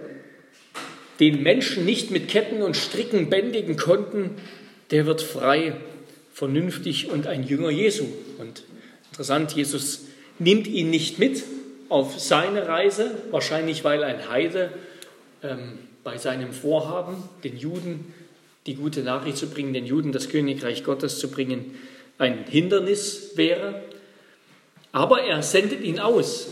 [1.20, 4.36] den Menschen nicht mit Ketten und Stricken bändigen konnten,
[4.90, 5.76] der wird frei,
[6.32, 8.06] vernünftig und ein Jünger Jesu.
[8.38, 8.62] Und
[9.10, 10.06] interessant, Jesus
[10.38, 11.44] nimmt ihn nicht mit
[11.88, 14.72] auf seine Reise, wahrscheinlich weil ein Heide
[15.42, 18.12] ähm, bei seinem Vorhaben, den Juden
[18.66, 21.78] die gute Nachricht zu bringen, den Juden das Königreich Gottes zu bringen,
[22.18, 23.82] ein Hindernis wäre.
[24.92, 26.48] Aber er sendet ihn aus.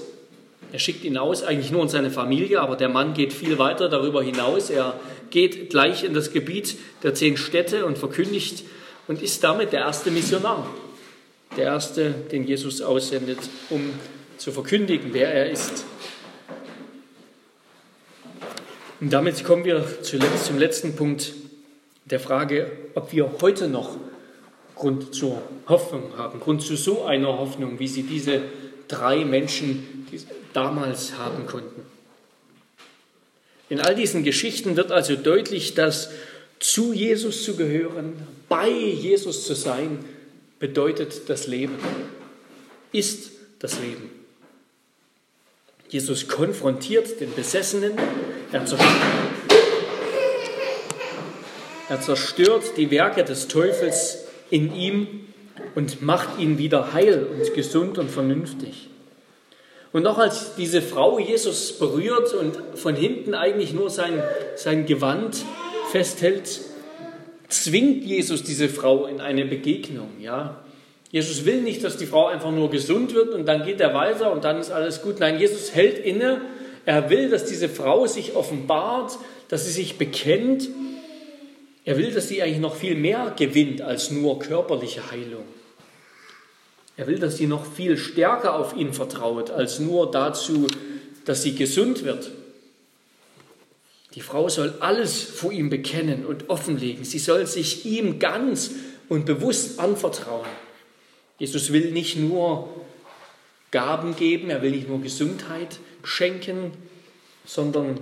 [0.70, 3.88] Er schickt ihn aus, eigentlich nur in seine Familie, aber der Mann geht viel weiter
[3.88, 4.68] darüber hinaus.
[4.68, 5.00] Er
[5.30, 8.64] geht gleich in das Gebiet der zehn Städte und verkündigt
[9.06, 10.68] und ist damit der erste Missionar.
[11.56, 13.38] Der erste, den Jesus aussendet,
[13.70, 13.90] um
[14.36, 15.84] zu verkündigen, wer er ist.
[19.00, 21.32] Und damit kommen wir zuletzt zum letzten Punkt
[22.04, 23.96] der Frage, ob wir heute noch
[24.74, 28.42] Grund zur Hoffnung haben, Grund zu so einer Hoffnung, wie sie diese
[28.86, 30.06] drei Menschen
[30.52, 31.82] damals haben konnten.
[33.68, 36.10] In all diesen Geschichten wird also deutlich, dass
[36.58, 38.14] zu Jesus zu gehören,
[38.48, 40.04] bei Jesus zu sein,
[40.58, 41.76] bedeutet das Leben,
[42.92, 43.30] ist
[43.60, 44.10] das Leben.
[45.88, 47.92] Jesus konfrontiert den Besessenen,
[48.52, 48.92] er zerstört,
[51.88, 55.06] er zerstört die Werke des Teufels in ihm
[55.74, 58.88] und macht ihn wieder heil und gesund und vernünftig.
[59.92, 64.22] Und noch als diese Frau Jesus berührt und von hinten eigentlich nur sein,
[64.54, 65.44] sein Gewand
[65.90, 66.60] festhält,
[67.48, 70.10] zwingt Jesus diese Frau in eine Begegnung.
[70.20, 70.62] Ja?
[71.10, 74.30] Jesus will nicht, dass die Frau einfach nur gesund wird und dann geht er weiter
[74.30, 75.20] und dann ist alles gut.
[75.20, 76.42] Nein, Jesus hält inne.
[76.84, 80.68] Er will, dass diese Frau sich offenbart, dass sie sich bekennt.
[81.84, 85.44] Er will, dass sie eigentlich noch viel mehr gewinnt als nur körperliche Heilung.
[86.98, 90.66] Er will, dass sie noch viel stärker auf ihn vertraut, als nur dazu,
[91.24, 92.32] dass sie gesund wird.
[94.16, 97.04] Die Frau soll alles vor ihm bekennen und offenlegen.
[97.04, 98.72] Sie soll sich ihm ganz
[99.08, 100.48] und bewusst anvertrauen.
[101.38, 102.68] Jesus will nicht nur
[103.70, 106.72] Gaben geben, er will nicht nur Gesundheit schenken,
[107.44, 108.00] sondern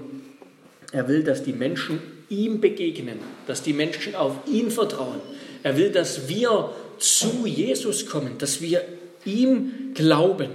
[0.93, 5.21] er will, dass die Menschen ihm begegnen, dass die Menschen auf ihn vertrauen.
[5.63, 8.85] Er will, dass wir zu Jesus kommen, dass wir
[9.25, 10.51] ihm glauben,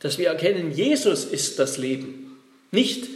[0.00, 2.38] dass wir erkennen, Jesus ist das Leben.
[2.70, 3.08] Nicht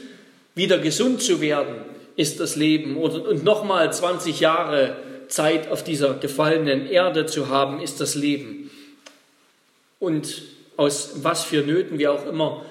[0.55, 1.77] wieder gesund zu werden
[2.17, 4.97] ist das Leben und nochmal 20 Jahre
[5.29, 8.71] Zeit auf dieser gefallenen Erde zu haben, ist das Leben.
[9.99, 10.43] Und
[10.77, 12.67] aus was für Nöten wir auch immer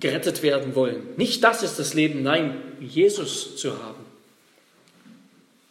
[0.00, 1.02] gerettet werden wollen.
[1.16, 4.04] Nicht das ist das Leben, nein, Jesus zu haben,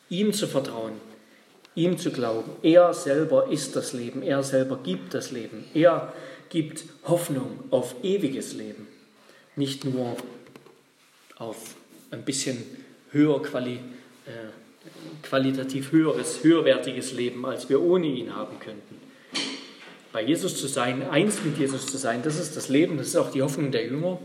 [0.10, 0.94] ihm zu vertrauen,
[1.75, 2.51] ihm zu glauben.
[2.63, 6.13] Er selber ist das Leben, er selber gibt das Leben, er
[6.49, 8.88] gibt Hoffnung auf ewiges Leben,
[9.55, 10.15] nicht nur
[11.38, 11.75] auf
[12.11, 12.63] ein bisschen
[13.11, 13.79] höher quali,
[14.25, 18.95] äh, qualitativ höheres, höherwertiges Leben, als wir ohne ihn haben könnten.
[20.13, 23.15] Bei Jesus zu sein, eins mit Jesus zu sein, das ist das Leben, das ist
[23.17, 24.17] auch die Hoffnung der Jünger.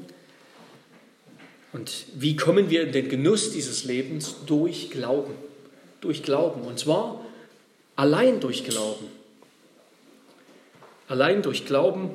[1.72, 4.36] Und wie kommen wir in den Genuss dieses Lebens?
[4.46, 5.34] Durch Glauben.
[6.00, 6.62] Durch Glauben.
[6.62, 7.24] Und zwar
[8.00, 9.10] Allein durch Glauben.
[11.06, 12.12] Allein durch Glauben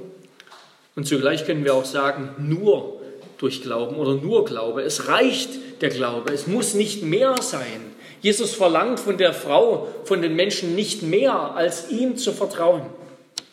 [0.96, 3.00] und zugleich können wir auch sagen, nur
[3.38, 4.82] durch Glauben oder nur Glaube.
[4.82, 7.94] Es reicht der Glaube, es muss nicht mehr sein.
[8.24, 12.88] Jesus verlangt von der Frau, von den Menschen nicht mehr, als ihm zu vertrauen.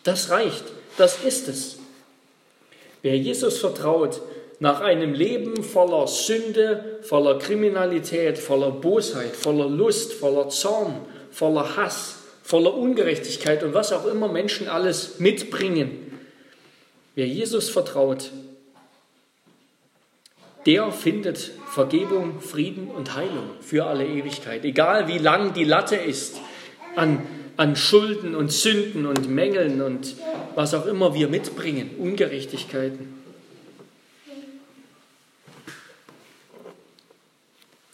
[0.02, 0.64] Das reicht,
[0.96, 1.80] das ist es.
[3.02, 4.22] Wer Jesus vertraut,
[4.58, 10.94] nach einem Leben voller Sünde, voller Kriminalität, voller Bosheit, voller Lust, voller Zorn,
[11.30, 12.21] voller Hass,
[12.52, 15.90] voller Ungerechtigkeit und was auch immer Menschen alles mitbringen.
[17.14, 18.30] Wer Jesus vertraut,
[20.66, 24.66] der findet Vergebung, Frieden und Heilung für alle Ewigkeit.
[24.66, 26.42] Egal wie lang die Latte ist
[26.94, 27.22] an,
[27.56, 30.14] an Schulden und Sünden und Mängeln und
[30.54, 33.14] was auch immer wir mitbringen, Ungerechtigkeiten.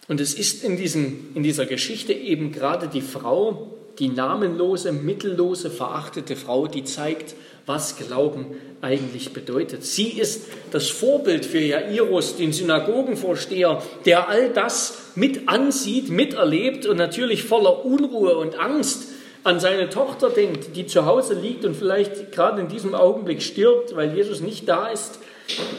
[0.09, 5.71] Und es ist in, diesen, in dieser Geschichte eben gerade die Frau, die namenlose, mittellose,
[5.71, 7.35] verachtete Frau, die zeigt,
[7.67, 8.47] was Glauben
[8.81, 9.85] eigentlich bedeutet.
[9.85, 16.97] Sie ist das Vorbild für Jairus, den Synagogenvorsteher, der all das mit ansieht, miterlebt und
[16.97, 19.09] natürlich voller Unruhe und Angst
[19.45, 23.95] an seine Tochter denkt, die zu Hause liegt und vielleicht gerade in diesem Augenblick stirbt,
[23.97, 25.19] weil Jesus nicht da ist.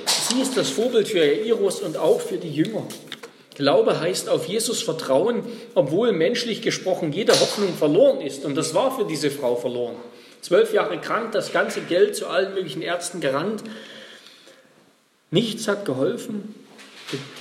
[0.08, 2.84] Sie ist das Vorbild für Jairus und auch für die Jünger.
[3.60, 5.44] Glaube heißt auf Jesus vertrauen,
[5.76, 8.46] obwohl menschlich gesprochen jede Hoffnung verloren ist.
[8.46, 9.98] Und das war für diese Frau verloren.
[10.40, 13.62] Zwölf Jahre krank, das ganze Geld zu allen möglichen Ärzten gerannt.
[15.30, 16.56] Nichts hat geholfen.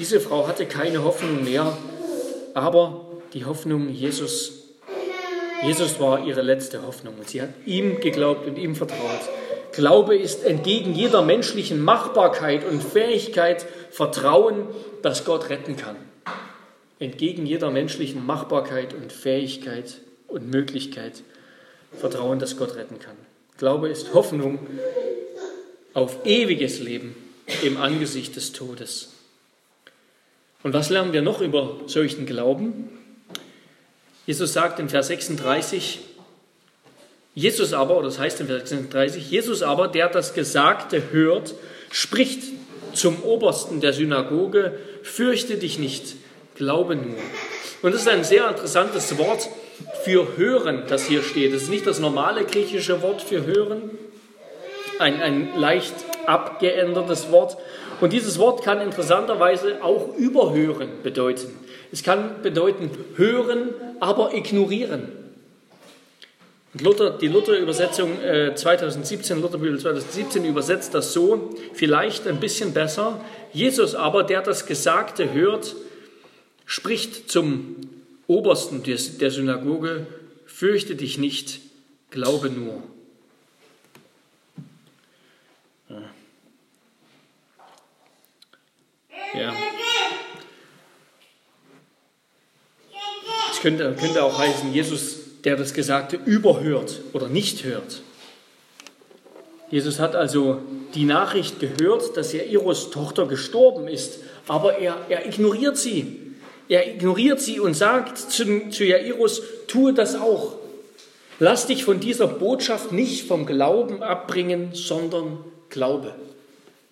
[0.01, 1.79] Diese Frau hatte keine Hoffnung mehr,
[2.53, 4.55] aber die Hoffnung Jesus,
[5.63, 7.15] Jesus war ihre letzte Hoffnung.
[7.17, 9.21] Und sie hat ihm geglaubt und ihm vertraut.
[9.71, 14.67] Glaube ist entgegen jeder menschlichen Machbarkeit und Fähigkeit Vertrauen,
[15.03, 16.08] dass Gott retten kann.
[16.99, 21.23] Entgegen jeder menschlichen Machbarkeit und Fähigkeit und Möglichkeit
[21.97, 23.17] Vertrauen, dass Gott retten kann.
[23.57, 24.67] Glaube ist Hoffnung
[25.95, 27.17] auf ewiges Leben
[27.63, 29.15] im Angesicht des Todes.
[30.63, 32.91] Und was lernen wir noch über solchen Glauben?
[34.27, 36.01] Jesus sagt in Vers 36,
[37.35, 41.55] Jesus aber, oder das heißt in Vers 36, Jesus aber, der das Gesagte hört,
[41.91, 42.43] spricht
[42.93, 46.17] zum Obersten der Synagoge, fürchte dich nicht,
[46.59, 47.17] glaube nur.
[47.81, 49.49] Und das ist ein sehr interessantes Wort
[50.05, 51.55] für hören, das hier steht.
[51.55, 53.91] Das ist nicht das normale griechische Wort für hören,
[54.99, 55.95] ein, ein leicht
[56.27, 57.57] abgeändertes Wort.
[58.01, 61.57] Und dieses Wort kann interessanterweise auch überhören bedeuten.
[61.91, 65.13] Es kann bedeuten hören, aber ignorieren.
[66.81, 73.21] Luther, die Luther-Übersetzung äh, 2017, Lutherbibel 2017 übersetzt das so, vielleicht ein bisschen besser.
[73.53, 75.75] Jesus aber, der das Gesagte hört,
[76.69, 77.77] spricht zum
[78.27, 80.07] Obersten der Synagoge,
[80.45, 81.61] fürchte dich nicht,
[82.11, 82.83] glaube nur.
[89.35, 89.55] Ja.
[93.51, 98.03] Es könnte, könnte auch heißen, Jesus der das Gesagte überhört oder nicht hört.
[99.71, 100.61] Jesus hat also
[100.95, 106.28] die Nachricht gehört, dass Jairus Tochter gestorben ist, aber er, er ignoriert sie.
[106.69, 110.57] Er ignoriert sie und sagt zu, zu Jairus, tue das auch.
[111.39, 115.39] Lass dich von dieser Botschaft nicht vom Glauben abbringen, sondern
[115.71, 116.15] glaube.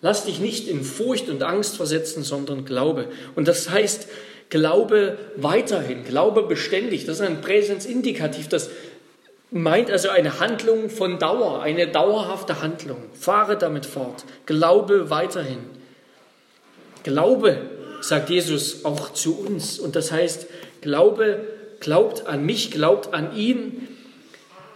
[0.01, 3.07] Lass dich nicht in Furcht und Angst versetzen, sondern glaube.
[3.35, 4.07] Und das heißt,
[4.49, 7.05] Glaube weiterhin, Glaube beständig.
[7.05, 8.69] Das ist ein Präsensindikativ, das
[9.51, 12.97] meint also eine Handlung von Dauer, eine dauerhafte Handlung.
[13.13, 14.23] Fahre damit fort.
[14.45, 15.59] Glaube weiterhin.
[17.03, 17.57] Glaube,
[18.01, 19.79] sagt Jesus auch zu uns.
[19.79, 20.47] Und das heißt,
[20.81, 21.45] Glaube,
[21.79, 23.87] glaubt an mich, glaubt an ihn.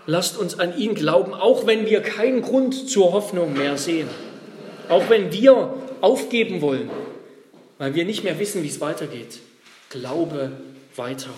[0.07, 4.09] Lasst uns an ihn glauben, auch wenn wir keinen Grund zur Hoffnung mehr sehen.
[4.89, 6.89] Auch wenn wir aufgeben wollen,
[7.77, 9.39] weil wir nicht mehr wissen, wie es weitergeht.
[9.89, 10.51] Glaube
[10.95, 11.29] weiter.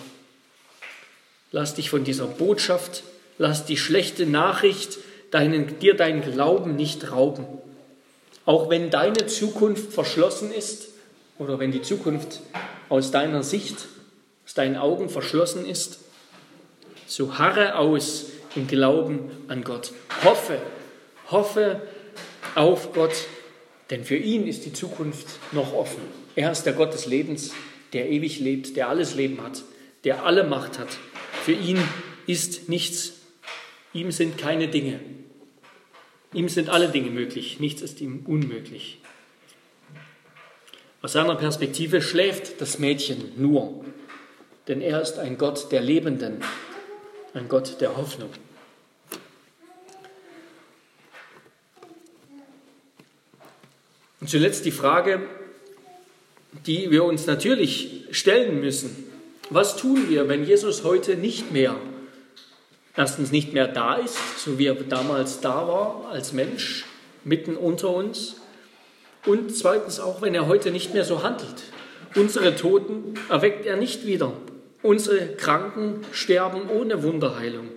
[1.52, 3.04] Lass dich von dieser Botschaft,
[3.38, 4.98] lass die schlechte Nachricht
[5.30, 7.46] deinen, dir deinen Glauben nicht rauben.
[8.46, 10.93] Auch wenn deine Zukunft verschlossen ist
[11.38, 12.40] oder wenn die Zukunft
[12.88, 13.88] aus deiner Sicht,
[14.44, 16.00] aus deinen Augen verschlossen ist,
[17.06, 19.92] so harre aus im Glauben an Gott.
[20.22, 20.58] Hoffe,
[21.30, 21.82] hoffe
[22.54, 23.14] auf Gott,
[23.90, 26.02] denn für ihn ist die Zukunft noch offen.
[26.36, 27.52] Er ist der Gott des Lebens
[27.94, 29.62] der ewig lebt, der alles Leben hat,
[30.02, 30.98] der alle Macht hat.
[31.44, 31.78] Für ihn
[32.26, 33.12] ist nichts,
[33.94, 35.00] ihm sind keine Dinge.
[36.34, 38.98] Ihm sind alle Dinge möglich, nichts ist ihm unmöglich.
[41.04, 43.84] Aus seiner Perspektive schläft das Mädchen nur,
[44.68, 46.40] denn er ist ein Gott der Lebenden,
[47.34, 48.30] ein Gott der Hoffnung.
[54.18, 55.20] Und zuletzt die Frage,
[56.64, 59.04] die wir uns natürlich stellen müssen.
[59.50, 61.76] Was tun wir, wenn Jesus heute nicht mehr,
[62.96, 66.86] erstens nicht mehr da ist, so wie er damals da war als Mensch,
[67.24, 68.36] mitten unter uns,
[69.26, 71.64] und zweitens auch, wenn er heute nicht mehr so handelt.
[72.14, 74.32] Unsere Toten erweckt er nicht wieder.
[74.82, 77.70] Unsere Kranken sterben ohne Wunderheilung.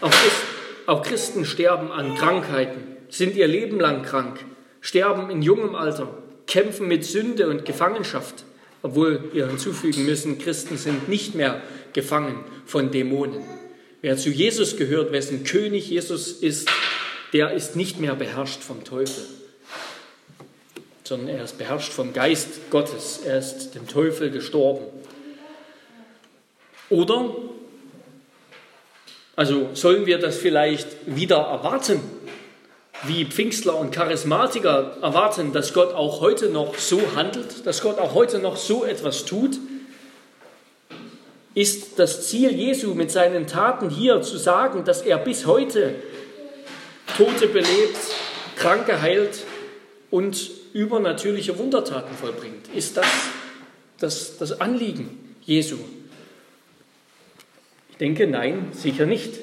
[0.00, 0.46] Auch, Christen,
[0.86, 4.38] auch Christen sterben an Krankheiten, sind ihr Leben lang krank,
[4.80, 6.16] sterben in jungem Alter,
[6.46, 8.44] kämpfen mit Sünde und Gefangenschaft,
[8.82, 11.60] obwohl wir hinzufügen müssen, Christen sind nicht mehr
[11.92, 13.42] gefangen von Dämonen.
[14.00, 16.68] Wer zu Jesus gehört, wessen König Jesus ist,
[17.32, 19.24] der ist nicht mehr beherrscht vom Teufel,
[21.04, 23.20] sondern er ist beherrscht vom Geist Gottes.
[23.24, 24.84] Er ist dem Teufel gestorben.
[26.90, 27.34] Oder,
[29.34, 32.00] also sollen wir das vielleicht wieder erwarten,
[33.04, 38.14] wie Pfingstler und Charismatiker erwarten, dass Gott auch heute noch so handelt, dass Gott auch
[38.14, 39.58] heute noch so etwas tut,
[41.54, 45.94] ist das Ziel Jesu mit seinen Taten hier zu sagen, dass er bis heute
[47.16, 47.98] Tote belebt,
[48.56, 49.44] Kranke heilt
[50.10, 52.68] und übernatürliche Wundertaten vollbringt.
[52.74, 53.06] Ist das
[53.98, 55.76] das, das Anliegen Jesu?
[57.90, 59.38] Ich denke, nein, sicher nicht.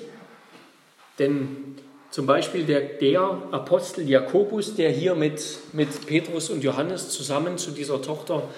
[1.17, 1.75] Denn
[2.11, 3.21] zum Beispiel der, der
[3.51, 8.49] Apostel Jakobus, der hier mit, mit Petrus und Johannes zusammen zu dieser Tochter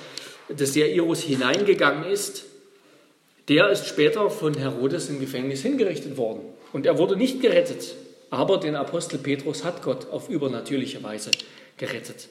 [0.49, 2.45] des Jairus hineingegangen ist,
[3.47, 6.41] der ist später von Herodes im Gefängnis hingerichtet worden.
[6.71, 7.95] Und er wurde nicht gerettet,
[8.29, 11.31] aber den Apostel Petrus hat Gott auf übernatürliche Weise
[11.77, 12.29] gerettet.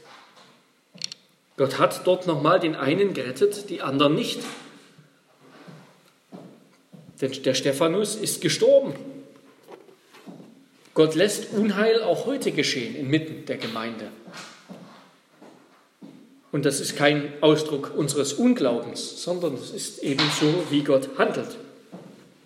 [1.60, 4.40] Gott hat dort nochmal den einen gerettet, die anderen nicht.
[7.20, 8.94] Denn der Stephanus ist gestorben.
[10.94, 14.08] Gott lässt Unheil auch heute geschehen inmitten der Gemeinde.
[16.50, 21.58] Und das ist kein Ausdruck unseres Unglaubens, sondern es ist eben so, wie Gott handelt.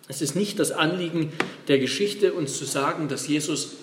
[0.09, 1.33] Es ist nicht das Anliegen
[1.69, 3.77] der Geschichte, uns zu sagen, dass Jesus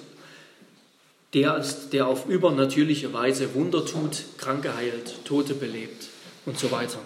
[1.33, 6.07] der ist, der auf übernatürliche Weise Wunder tut, Kranke heilt, Tote belebt
[6.45, 6.99] und so weiter.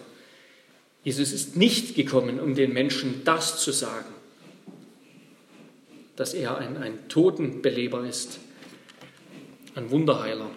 [1.03, 4.13] Jesus ist nicht gekommen, um den Menschen das zu sagen,
[6.15, 8.39] dass er ein, ein Totenbeleber ist,
[9.76, 10.49] ein Wunderheiler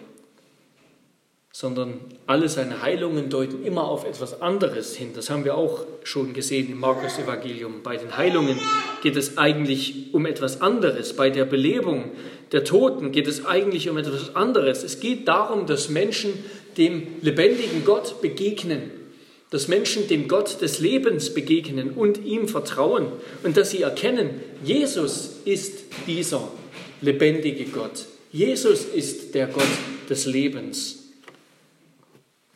[1.59, 5.09] sondern alle seine Heilungen deuten immer auf etwas anderes hin.
[5.13, 7.83] Das haben wir auch schon gesehen im Markus Evangelium.
[7.83, 8.57] Bei den Heilungen
[9.03, 11.17] geht es eigentlich um etwas anderes.
[11.17, 12.11] Bei der Belebung
[12.51, 14.83] der Toten geht es eigentlich um etwas anderes.
[14.83, 16.33] Es geht darum, dass Menschen
[16.77, 18.91] dem lebendigen Gott begegnen,
[19.49, 23.07] dass Menschen dem Gott des Lebens begegnen und ihm vertrauen
[23.43, 26.51] und dass sie erkennen, Jesus ist dieser
[27.01, 28.05] lebendige Gott.
[28.31, 29.63] Jesus ist der Gott
[30.09, 30.99] des Lebens.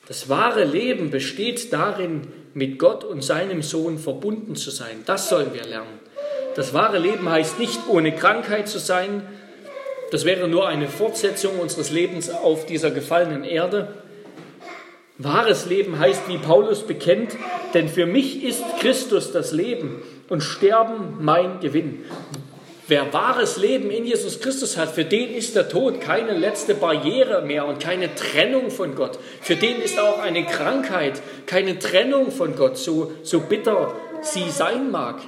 [0.08, 5.04] Das wahre Leben besteht darin, mit Gott und seinem Sohn verbunden zu sein.
[5.06, 6.00] Das sollen wir lernen.
[6.56, 9.24] Das wahre Leben heißt nicht ohne Krankheit zu sein.
[10.14, 13.96] Das wäre nur eine Fortsetzung unseres Lebens auf dieser gefallenen Erde.
[15.18, 17.32] Wahres Leben heißt, wie Paulus bekennt,
[17.74, 22.06] denn für mich ist Christus das Leben und Sterben mein Gewinn.
[22.88, 27.42] Wer wahres Leben in Jesus Christus hat, für den ist der Tod keine letzte Barriere
[27.42, 29.18] mehr und keine Trennung von Gott.
[29.42, 34.92] Für den ist auch eine Krankheit keine Trennung von Gott, so, so bitter sie sein
[34.92, 35.22] mag.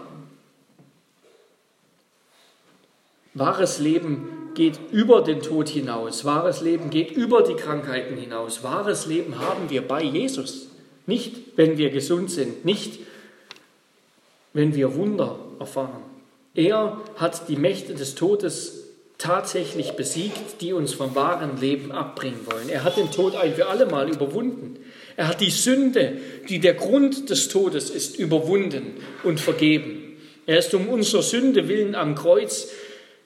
[3.33, 6.25] Wahres Leben geht über den Tod hinaus.
[6.25, 8.63] Wahres Leben geht über die Krankheiten hinaus.
[8.63, 10.69] Wahres Leben haben wir bei Jesus.
[11.05, 12.99] Nicht, wenn wir gesund sind, nicht,
[14.53, 16.01] wenn wir Wunder erfahren.
[16.55, 18.85] Er hat die Mächte des Todes
[19.17, 22.69] tatsächlich besiegt, die uns vom wahren Leben abbringen wollen.
[22.69, 24.77] Er hat den Tod ein für alle Mal überwunden.
[25.15, 26.17] Er hat die Sünde,
[26.49, 30.17] die der Grund des Todes ist, überwunden und vergeben.
[30.45, 32.69] Er ist um unserer Sünde willen am Kreuz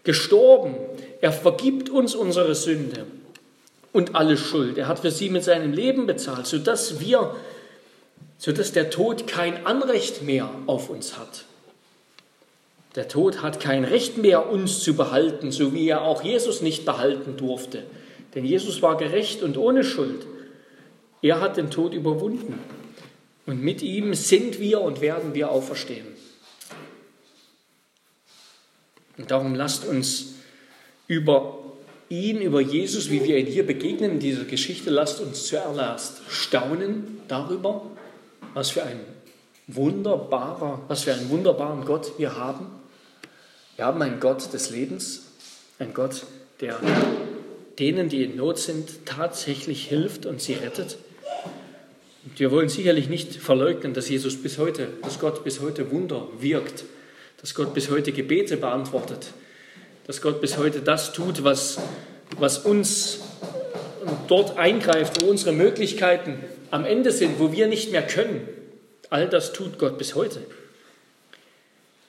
[0.03, 0.75] gestorben.
[1.21, 3.05] Er vergibt uns unsere Sünde
[3.91, 4.77] und alle Schuld.
[4.77, 7.35] Er hat für sie mit seinem Leben bezahlt, sodass wir,
[8.37, 11.45] sodass der Tod kein Anrecht mehr auf uns hat.
[12.95, 16.85] Der Tod hat kein Recht mehr, uns zu behalten, so wie er auch Jesus nicht
[16.85, 17.83] behalten durfte.
[18.33, 20.25] Denn Jesus war gerecht und ohne Schuld.
[21.21, 22.59] Er hat den Tod überwunden.
[23.45, 26.07] Und mit ihm sind wir und werden wir auferstehen.
[29.17, 30.35] Und darum lasst uns
[31.09, 31.57] über
[32.07, 37.19] ihn, über Jesus, wie wir ihn hier begegnen in dieser Geschichte, lasst uns zuerst staunen
[37.27, 37.81] darüber,
[38.53, 38.99] was für ein
[39.67, 42.67] wunderbarer, was für einen wunderbaren Gott wir haben.
[43.75, 45.23] Wir haben einen Gott des Lebens,
[45.79, 46.25] einen Gott,
[46.61, 46.79] der
[47.79, 50.97] denen, die in Not sind, tatsächlich hilft und sie rettet.
[52.25, 56.27] Und wir wollen sicherlich nicht verleugnen, dass Jesus bis heute, dass Gott bis heute Wunder
[56.39, 56.83] wirkt,
[57.41, 59.33] dass Gott bis heute Gebete beantwortet,
[60.09, 61.77] dass Gott bis heute das tut, was,
[62.39, 63.19] was uns
[64.27, 66.39] dort eingreift, wo unsere Möglichkeiten
[66.71, 68.41] am Ende sind, wo wir nicht mehr können.
[69.11, 70.41] All das tut Gott bis heute.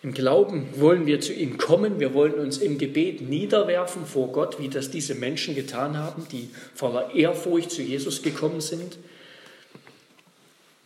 [0.03, 4.59] Im Glauben wollen wir zu ihm kommen, wir wollen uns im Gebet niederwerfen vor Gott,
[4.59, 8.97] wie das diese Menschen getan haben, die voller Ehrfurcht zu Jesus gekommen sind.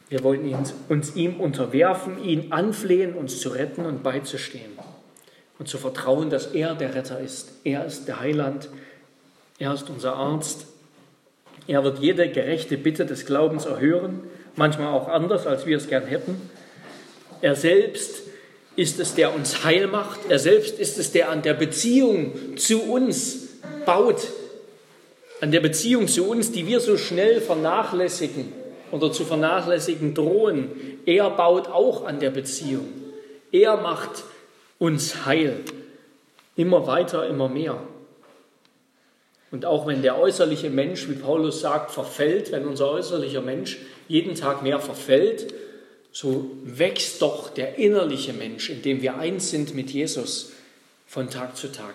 [0.09, 0.53] Wir wollen
[0.89, 4.73] uns ihm unterwerfen, ihn anflehen, uns zu retten und beizustehen
[5.59, 7.53] und zu vertrauen, dass er der Retter ist.
[7.65, 8.69] Er ist der Heiland,
[9.59, 10.67] er ist unser Arzt.
[11.67, 14.21] Er wird jede gerechte Bitte des Glaubens erhören,
[14.57, 16.51] manchmal auch anders, als wir es gern hätten.
[17.41, 18.23] Er selbst
[18.77, 20.21] ist es, der uns heil macht.
[20.29, 23.49] Er selbst ist es, der an der Beziehung zu uns
[23.87, 24.29] baut.
[25.41, 28.53] An der Beziehung zu uns, die wir so schnell vernachlässigen
[28.91, 30.71] oder zu vernachlässigen drohen.
[31.07, 32.89] Er baut auch an der Beziehung.
[33.53, 34.25] Er macht
[34.85, 35.61] uns heil.
[36.57, 37.83] Immer weiter, immer mehr.
[39.51, 43.79] Und auch wenn der äußerliche Mensch, wie Paulus sagt, verfällt, wenn unser äußerlicher Mensch
[44.09, 45.55] jeden Tag mehr verfällt,
[46.13, 50.53] so wächst doch der innerliche Mensch, in dem wir eins sind mit Jesus
[51.07, 51.95] von Tag zu Tag.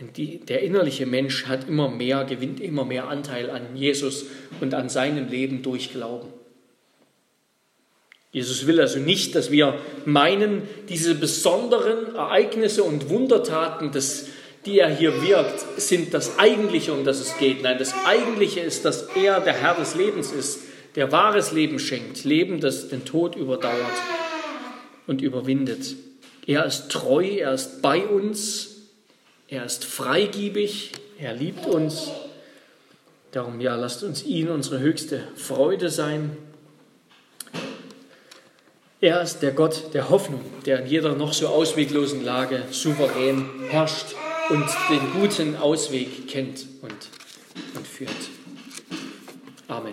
[0.00, 4.26] Der innerliche Mensch hat immer mehr, gewinnt immer mehr Anteil an Jesus
[4.60, 6.28] und an seinem Leben durch Glauben.
[8.34, 14.26] Jesus will also nicht, dass wir meinen, diese besonderen Ereignisse und Wundertaten, das,
[14.66, 17.62] die er hier wirkt, sind das Eigentliche, um das es geht.
[17.62, 20.58] Nein, das Eigentliche ist, dass er der Herr des Lebens ist,
[20.96, 23.78] der wahres Leben schenkt, Leben, das den Tod überdauert
[25.06, 25.94] und überwindet.
[26.44, 28.80] Er ist treu, er ist bei uns,
[29.46, 32.10] er ist freigiebig, er liebt uns.
[33.30, 36.36] Darum, ja, lasst uns ihn unsere höchste Freude sein.
[39.04, 44.14] Er ist der Gott der Hoffnung, der in jeder noch so ausweglosen Lage souverän herrscht
[44.48, 47.10] und den guten Ausweg kennt und,
[47.76, 48.10] und führt.
[49.68, 49.92] Amen.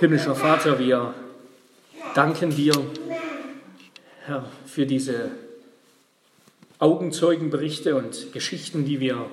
[0.00, 1.12] Himmlischer Vater, wir
[2.14, 2.72] danken dir,
[4.24, 5.32] Herr, für diese
[6.78, 9.26] Augenzeugenberichte und Geschichten, die wir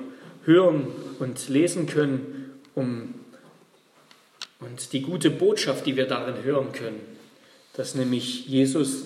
[0.43, 0.88] hören
[1.19, 3.20] und lesen können, um
[4.62, 7.01] und die gute Botschaft, die wir darin hören können,
[7.74, 9.05] dass nämlich Jesus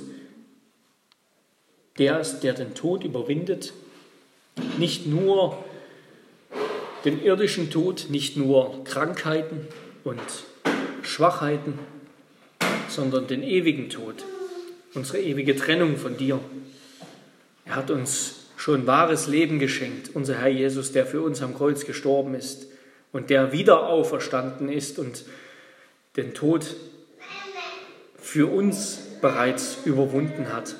[1.97, 3.73] der ist, der den Tod überwindet,
[4.77, 5.63] nicht nur
[7.05, 9.67] den irdischen Tod, nicht nur Krankheiten
[10.03, 10.19] und
[11.03, 11.79] Schwachheiten,
[12.89, 14.25] sondern den ewigen Tod,
[14.93, 16.39] unsere ewige Trennung von dir.
[17.63, 21.85] Er hat uns schon wahres Leben geschenkt, unser Herr Jesus, der für uns am Kreuz
[21.85, 22.67] gestorben ist
[23.11, 25.23] und der wieder auferstanden ist und
[26.15, 26.75] den Tod
[28.17, 30.75] für uns bereits überwunden hat.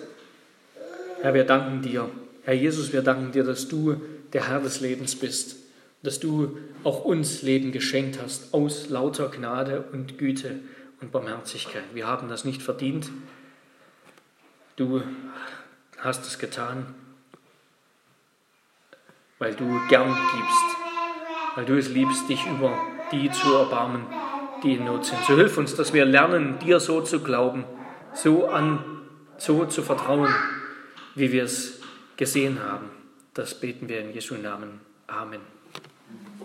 [1.22, 2.10] Herr, wir danken dir.
[2.44, 4.02] Herr Jesus, wir danken dir, dass du
[4.34, 5.58] der Herr des Lebens bist,
[6.04, 10.60] dass du auch uns Leben geschenkt hast aus lauter Gnade und Güte
[11.02, 11.84] und Barmherzigkeit.
[11.94, 13.10] Wir haben das nicht verdient.
[14.76, 15.02] Du
[16.00, 16.94] hast es getan,
[19.40, 20.78] weil du gern gibst,
[21.56, 22.78] weil du es liebst, dich über
[23.12, 24.06] die zu erbarmen,
[24.66, 25.24] die in Not sind.
[25.26, 27.64] So hilf uns, dass wir lernen, dir so zu glauben,
[28.14, 28.84] so an,
[29.38, 30.34] so zu vertrauen,
[31.14, 31.80] wie wir es
[32.18, 32.90] gesehen haben.
[33.34, 34.82] Das beten wir in Jesu Namen.
[35.08, 35.55] Amen.